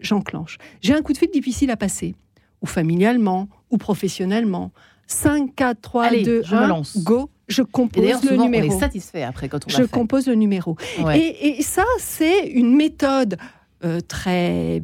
[0.00, 0.56] j'enclenche.
[0.80, 2.14] J'ai un coup de fil difficile à passer,
[2.62, 4.72] ou familialement, ou professionnellement.
[5.06, 6.96] 5, 4, 3, Allez, 2, je me 1, lance.
[7.04, 8.74] go, je Et compose le souvent, on numéro.
[8.76, 9.88] est satisfait après quand on Je fait.
[9.90, 10.76] compose le numéro.
[11.04, 11.18] Ouais.
[11.20, 13.36] Et, et ça, c'est une méthode
[13.84, 14.82] euh, très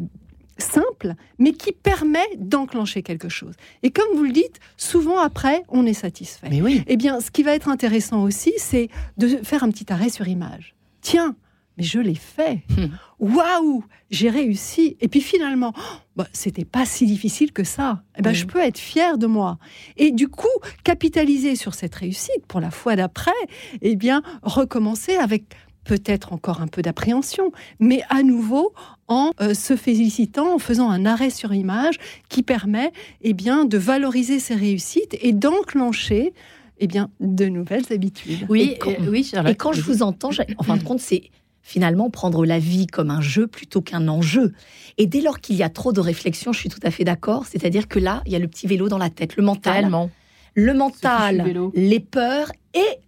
[0.58, 3.54] simple, mais qui permet d'enclencher quelque chose.
[3.84, 6.48] Et comme vous le dites, souvent après, on est satisfait.
[6.50, 6.82] Mais oui.
[6.88, 8.88] Eh bien, ce qui va être intéressant aussi, c'est
[9.18, 10.74] de faire un petit arrêt sur image.
[11.00, 11.36] Tiens,
[11.78, 12.62] mais je l'ai fait.
[12.70, 12.88] Hmm.
[13.20, 14.96] Waouh, j'ai réussi.
[15.00, 15.80] Et puis finalement, oh,
[16.16, 18.02] bah, c'était pas si difficile que ça.
[18.18, 18.36] Eh ben, Oui.
[18.36, 19.58] je peux être fière de moi.
[19.96, 20.46] Et du coup,
[20.84, 23.30] capitaliser sur cette réussite pour la fois d'après,
[23.80, 25.44] eh bien, recommencer avec
[25.84, 27.50] peut-être encore un peu d'appréhension,
[27.80, 28.74] mais à nouveau
[29.06, 31.96] en euh, se félicitant, en faisant un arrêt sur image
[32.28, 36.34] qui permet eh bien, de valoriser ses réussites et d'enclencher
[36.80, 38.46] eh bien, de nouvelles habitudes.
[38.48, 39.52] Oui, Et quand- euh, oui, Charlotte.
[39.52, 41.30] Et quand je vous entends, en fin de compte, c'est
[41.68, 44.54] finalement prendre la vie comme un jeu plutôt qu'un enjeu.
[44.96, 47.44] Et dès lors qu'il y a trop de réflexion, je suis tout à fait d'accord.
[47.44, 49.84] C'est-à-dire que là, il y a le petit vélo dans la tête, le mental,
[50.54, 51.36] le mental,
[51.74, 53.00] les peurs et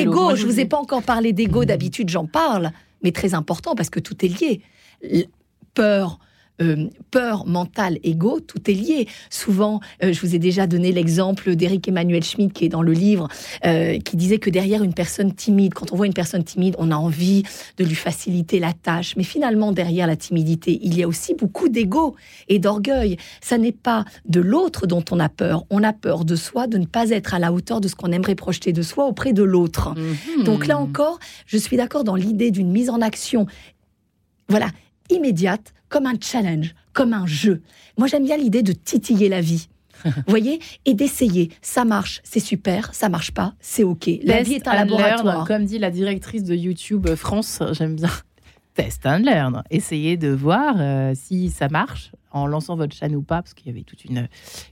[0.00, 0.34] l'ego.
[0.34, 2.72] Je vous ai pas encore parlé d'ego d'habitude, j'en parle,
[3.04, 4.62] mais très important parce que tout est lié.
[5.02, 5.26] L-
[5.74, 6.18] Peur.
[6.60, 9.08] Euh, peur, mental, ego, tout est lié.
[9.30, 12.92] Souvent, euh, je vous ai déjà donné l'exemple d'Éric Emmanuel Schmitt qui est dans le
[12.92, 13.28] livre,
[13.64, 16.90] euh, qui disait que derrière une personne timide, quand on voit une personne timide, on
[16.90, 17.42] a envie
[17.78, 19.14] de lui faciliter la tâche.
[19.16, 22.14] Mais finalement, derrière la timidité, il y a aussi beaucoup d'ego
[22.48, 23.16] et d'orgueil.
[23.40, 25.64] Ça n'est pas de l'autre dont on a peur.
[25.70, 28.12] On a peur de soi, de ne pas être à la hauteur de ce qu'on
[28.12, 29.94] aimerait projeter de soi auprès de l'autre.
[29.96, 30.44] Mhm.
[30.44, 33.46] Donc là encore, je suis d'accord dans l'idée d'une mise en action,
[34.48, 34.68] voilà,
[35.10, 37.60] immédiate, comme un challenge, comme un jeu.
[37.98, 39.68] Moi, j'aime bien l'idée de titiller la vie.
[40.04, 40.60] Vous voyez?
[40.86, 41.50] Et d'essayer.
[41.60, 42.94] Ça marche, c'est super.
[42.94, 44.08] Ça marche pas, c'est OK.
[44.22, 45.24] La Test vie est un laboratoire.
[45.24, 48.08] learn, comme dit la directrice de YouTube France, j'aime bien.
[48.72, 49.62] Test and learn.
[49.70, 53.66] Essayez de voir euh, si ça marche en lançant votre chaîne ou pas, parce qu'il
[53.66, 54.28] y avait toute une,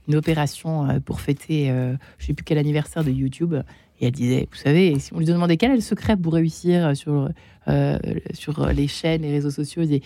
[0.07, 3.55] une opération euh, pour fêter, euh, je sais plus quel anniversaire de YouTube.
[3.99, 6.95] Et elle disait, vous savez, si on lui demandait quel est le secret pour réussir
[6.95, 7.29] sur,
[7.67, 7.99] euh,
[8.33, 10.01] sur les chaînes, les réseaux sociaux, elle disait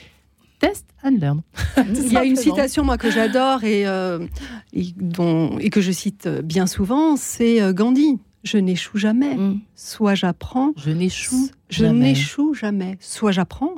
[0.67, 1.41] test and learn.
[1.95, 4.25] Il y a une citation moi que j'adore et, euh,
[4.73, 8.19] et dont- et que je cite bien souvent, c'est euh, Gandhi.
[8.43, 9.35] Je n'échoue jamais.
[9.35, 9.59] Mm.
[9.75, 11.49] Soit j'apprends, Je n'échoue.
[11.69, 12.97] je n'échoue jamais.
[12.99, 13.75] Soit j'apprends,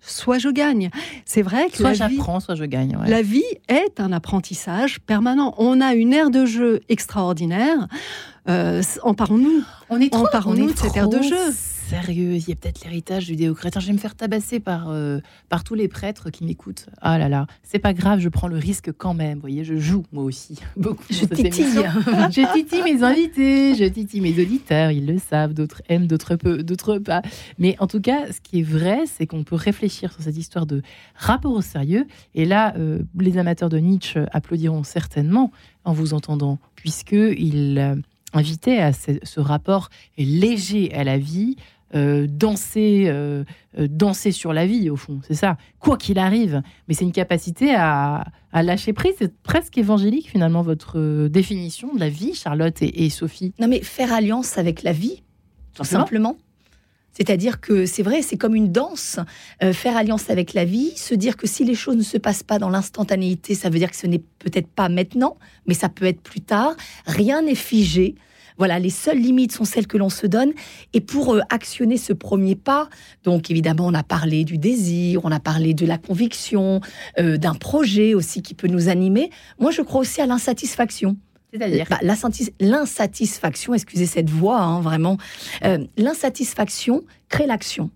[0.00, 0.88] soit je gagne.
[1.26, 2.96] C'est vrai que Soit la vie, j'apprends, soit je gagne.
[2.96, 3.08] ouais.
[3.10, 5.54] la vie est un apprentissage permanent.
[5.58, 7.86] On a une aire de jeu extraordinaire.
[8.48, 9.62] Euh, emparons-nous.
[9.90, 11.36] On est trop, Emparons-nous on est de cette aire de jeu.
[11.88, 13.80] Sérieux, il y a peut-être l'héritage judéo-chrétien.
[13.80, 16.86] Je vais me faire tabasser par, euh, par tous les prêtres qui m'écoutent.
[17.00, 19.36] Ah là là, c'est pas grave, je prends le risque quand même.
[19.36, 21.02] Vous voyez, je joue moi aussi beaucoup.
[21.08, 21.82] Je titille.
[22.30, 24.90] je titille mes invités, je titille mes auditeurs.
[24.90, 27.22] Ils le savent, d'autres aiment, d'autres peu, d'autres pas.
[27.58, 30.66] Mais en tout cas, ce qui est vrai, c'est qu'on peut réfléchir sur cette histoire
[30.66, 30.82] de
[31.14, 32.06] rapport au sérieux.
[32.34, 35.52] Et là, euh, les amateurs de Nietzsche applaudiront certainement
[35.86, 37.96] en vous entendant, puisque il euh,
[38.34, 41.56] invitait à ce, ce rapport léger à la vie.
[41.94, 43.44] Euh, danser, euh,
[43.78, 45.56] euh, danser sur la vie au fond, c'est ça.
[45.78, 49.14] Quoi qu'il arrive, mais c'est une capacité à, à lâcher prise.
[49.18, 53.52] C'est presque évangélique finalement votre définition de la vie, Charlotte et, et Sophie.
[53.58, 55.22] Non, mais faire alliance avec la vie,
[55.74, 56.04] tout Simplement.
[56.04, 56.36] simplement.
[57.12, 59.18] C'est-à-dire que c'est vrai, c'est comme une danse,
[59.64, 62.44] euh, faire alliance avec la vie, se dire que si les choses ne se passent
[62.44, 65.36] pas dans l'instantanéité, ça veut dire que ce n'est peut-être pas maintenant,
[65.66, 66.76] mais ça peut être plus tard.
[67.06, 68.14] Rien n'est figé.
[68.58, 70.52] Voilà, les seules limites sont celles que l'on se donne.
[70.92, 72.88] Et pour euh, actionner ce premier pas,
[73.24, 76.80] donc évidemment, on a parlé du désir, on a parlé de la conviction,
[77.18, 79.30] euh, d'un projet aussi qui peut nous animer.
[79.58, 81.16] Moi, je crois aussi à l'insatisfaction.
[81.52, 85.16] C'est-à-dire Bah, l'insatis- L'insatisfaction, excusez cette voix, hein, vraiment,
[85.64, 87.90] euh, l'insatisfaction crée l'action.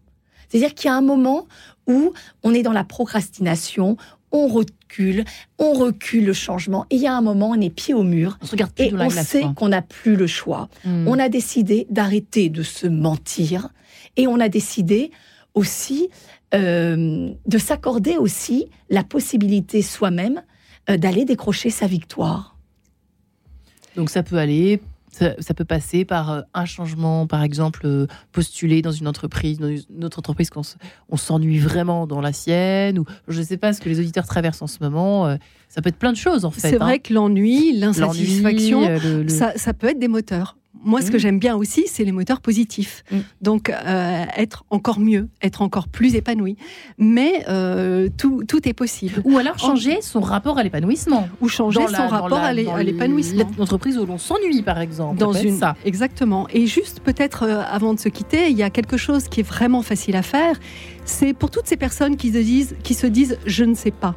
[0.49, 1.47] C'est-à-dire qu'il y a un moment
[1.87, 3.97] où on est dans la procrastination,
[4.31, 4.47] on
[4.93, 5.25] recule,
[5.59, 8.39] on recule le changement, et il y a un moment, on est pied au mur,
[8.43, 10.69] on se regarde plus et on sait qu'on n'a plus le choix.
[10.85, 11.07] Hmm.
[11.09, 13.71] On a décidé d'arrêter de se mentir,
[14.17, 15.11] et on a décidé
[15.55, 16.09] aussi
[16.55, 20.43] euh, de s'accorder aussi la possibilité soi-même
[20.91, 22.57] euh, d'aller décrocher sa victoire.
[23.97, 24.81] Donc ça peut aller,
[25.13, 29.59] ça, ça peut passer par euh, un changement, par exemple, euh, postuler dans une entreprise,
[29.59, 30.63] dans une autre entreprise qu'on
[31.11, 34.27] on s'ennuie vraiment dans la sienne, ou je ne sais pas ce que les auditeurs
[34.27, 35.27] traversent en ce moment.
[35.27, 35.37] euh,
[35.69, 36.61] ça peut être plein de choses en fait.
[36.61, 40.57] C'est vrai que l'ennui, l'insatisfaction, L'ennui, le- le- ça, ça peut être des moteurs.
[40.85, 41.21] Moi, ce que Mm.
[41.21, 43.05] j'aime bien aussi, c'est les moteurs positifs.
[43.11, 43.17] Mm.
[43.41, 46.57] Donc, euh, être encore mieux, être encore plus épanoui.
[46.99, 49.23] Mais euh, tout, tout est possible.
[49.25, 51.29] Ou alors changer son rapport à l'épanouissement.
[51.41, 53.49] Ou changer Dans son la- rapport la- à l'épanouissement.
[53.59, 55.19] L'entreprise où l'on s'ennuie, par exemple.
[55.19, 55.57] Dans une...
[55.59, 55.77] ça.
[55.85, 56.47] Exactement.
[56.53, 59.45] Et juste peut-être euh, avant de se quitter, il y a quelque chose qui est
[59.45, 60.57] vraiment facile à faire.
[61.05, 64.15] C'est pour toutes ces personnes qui se disent, qui se disent je ne sais pas.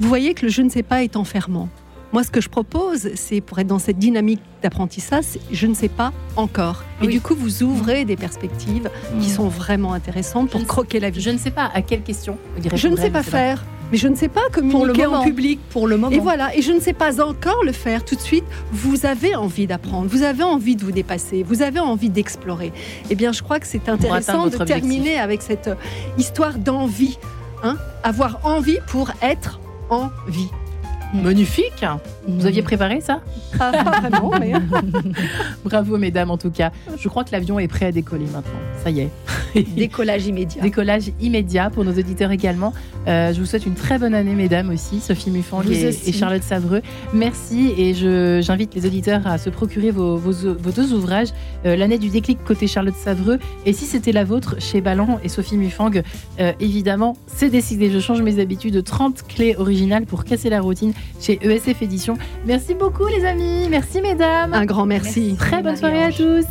[0.00, 1.68] Vous voyez que le je ne sais pas est enfermant.
[2.12, 5.88] Moi, ce que je propose, c'est pour être dans cette dynamique d'apprentissage, je ne sais
[5.90, 6.82] pas encore.
[7.02, 7.12] Et Oui.
[7.12, 8.88] du coup, vous ouvrez des perspectives
[9.20, 11.20] qui sont vraiment intéressantes pour Je croquer la vie.
[11.20, 12.38] Je ne sais pas à quelle question.
[12.74, 15.60] Je ne sais pas faire, mais je ne sais pas communiquer en public.
[15.70, 16.10] Pour le moment.
[16.14, 18.44] Et voilà, et je ne sais pas encore le faire tout de suite.
[18.72, 22.72] Vous avez envie d'apprendre, vous avez envie de vous dépasser, vous avez envie d'explorer.
[23.10, 24.66] Eh bien, je crois que c'est intéressant de objectif.
[24.66, 25.68] terminer avec cette
[26.16, 27.18] histoire d'envie.
[27.62, 30.48] Hein Avoir envie pour être en vie.
[31.14, 31.82] Magnifique.
[31.82, 32.38] Mhm.
[32.38, 33.20] Vous aviez préparé ça
[33.56, 34.52] pas vraiment, mais
[35.64, 36.70] Bravo, mesdames, en tout cas.
[36.98, 38.58] Je crois que l'avion est prêt à décoller maintenant.
[38.82, 39.10] Ça y est.
[39.76, 40.62] Décollage immédiat.
[40.62, 42.72] Décollage immédiat pour nos auditeurs également.
[43.06, 46.82] Euh, je vous souhaite une très bonne année, mesdames aussi, Sophie Muffang et, Charlotte Savreux.
[47.14, 47.94] Merci et
[48.42, 51.28] j'invite les auditeurs à se procurer vos, vos- vos deux ouvrages,
[51.64, 55.28] euh, L'année du déclic côté Charlotte Savreux et si c'était la vôtre chez Ballan et
[55.28, 55.90] Sophie Muffang.
[56.40, 58.82] Euh, évidemment, c'est décidé, je change mes habitudes.
[58.84, 62.16] 30 clés originales pour casser la routine chez ESF Éditions.
[62.46, 64.54] Merci beaucoup les amis, merci mesdames.
[64.54, 65.36] un grand merci.
[65.38, 66.46] Très bonne soirée à tous.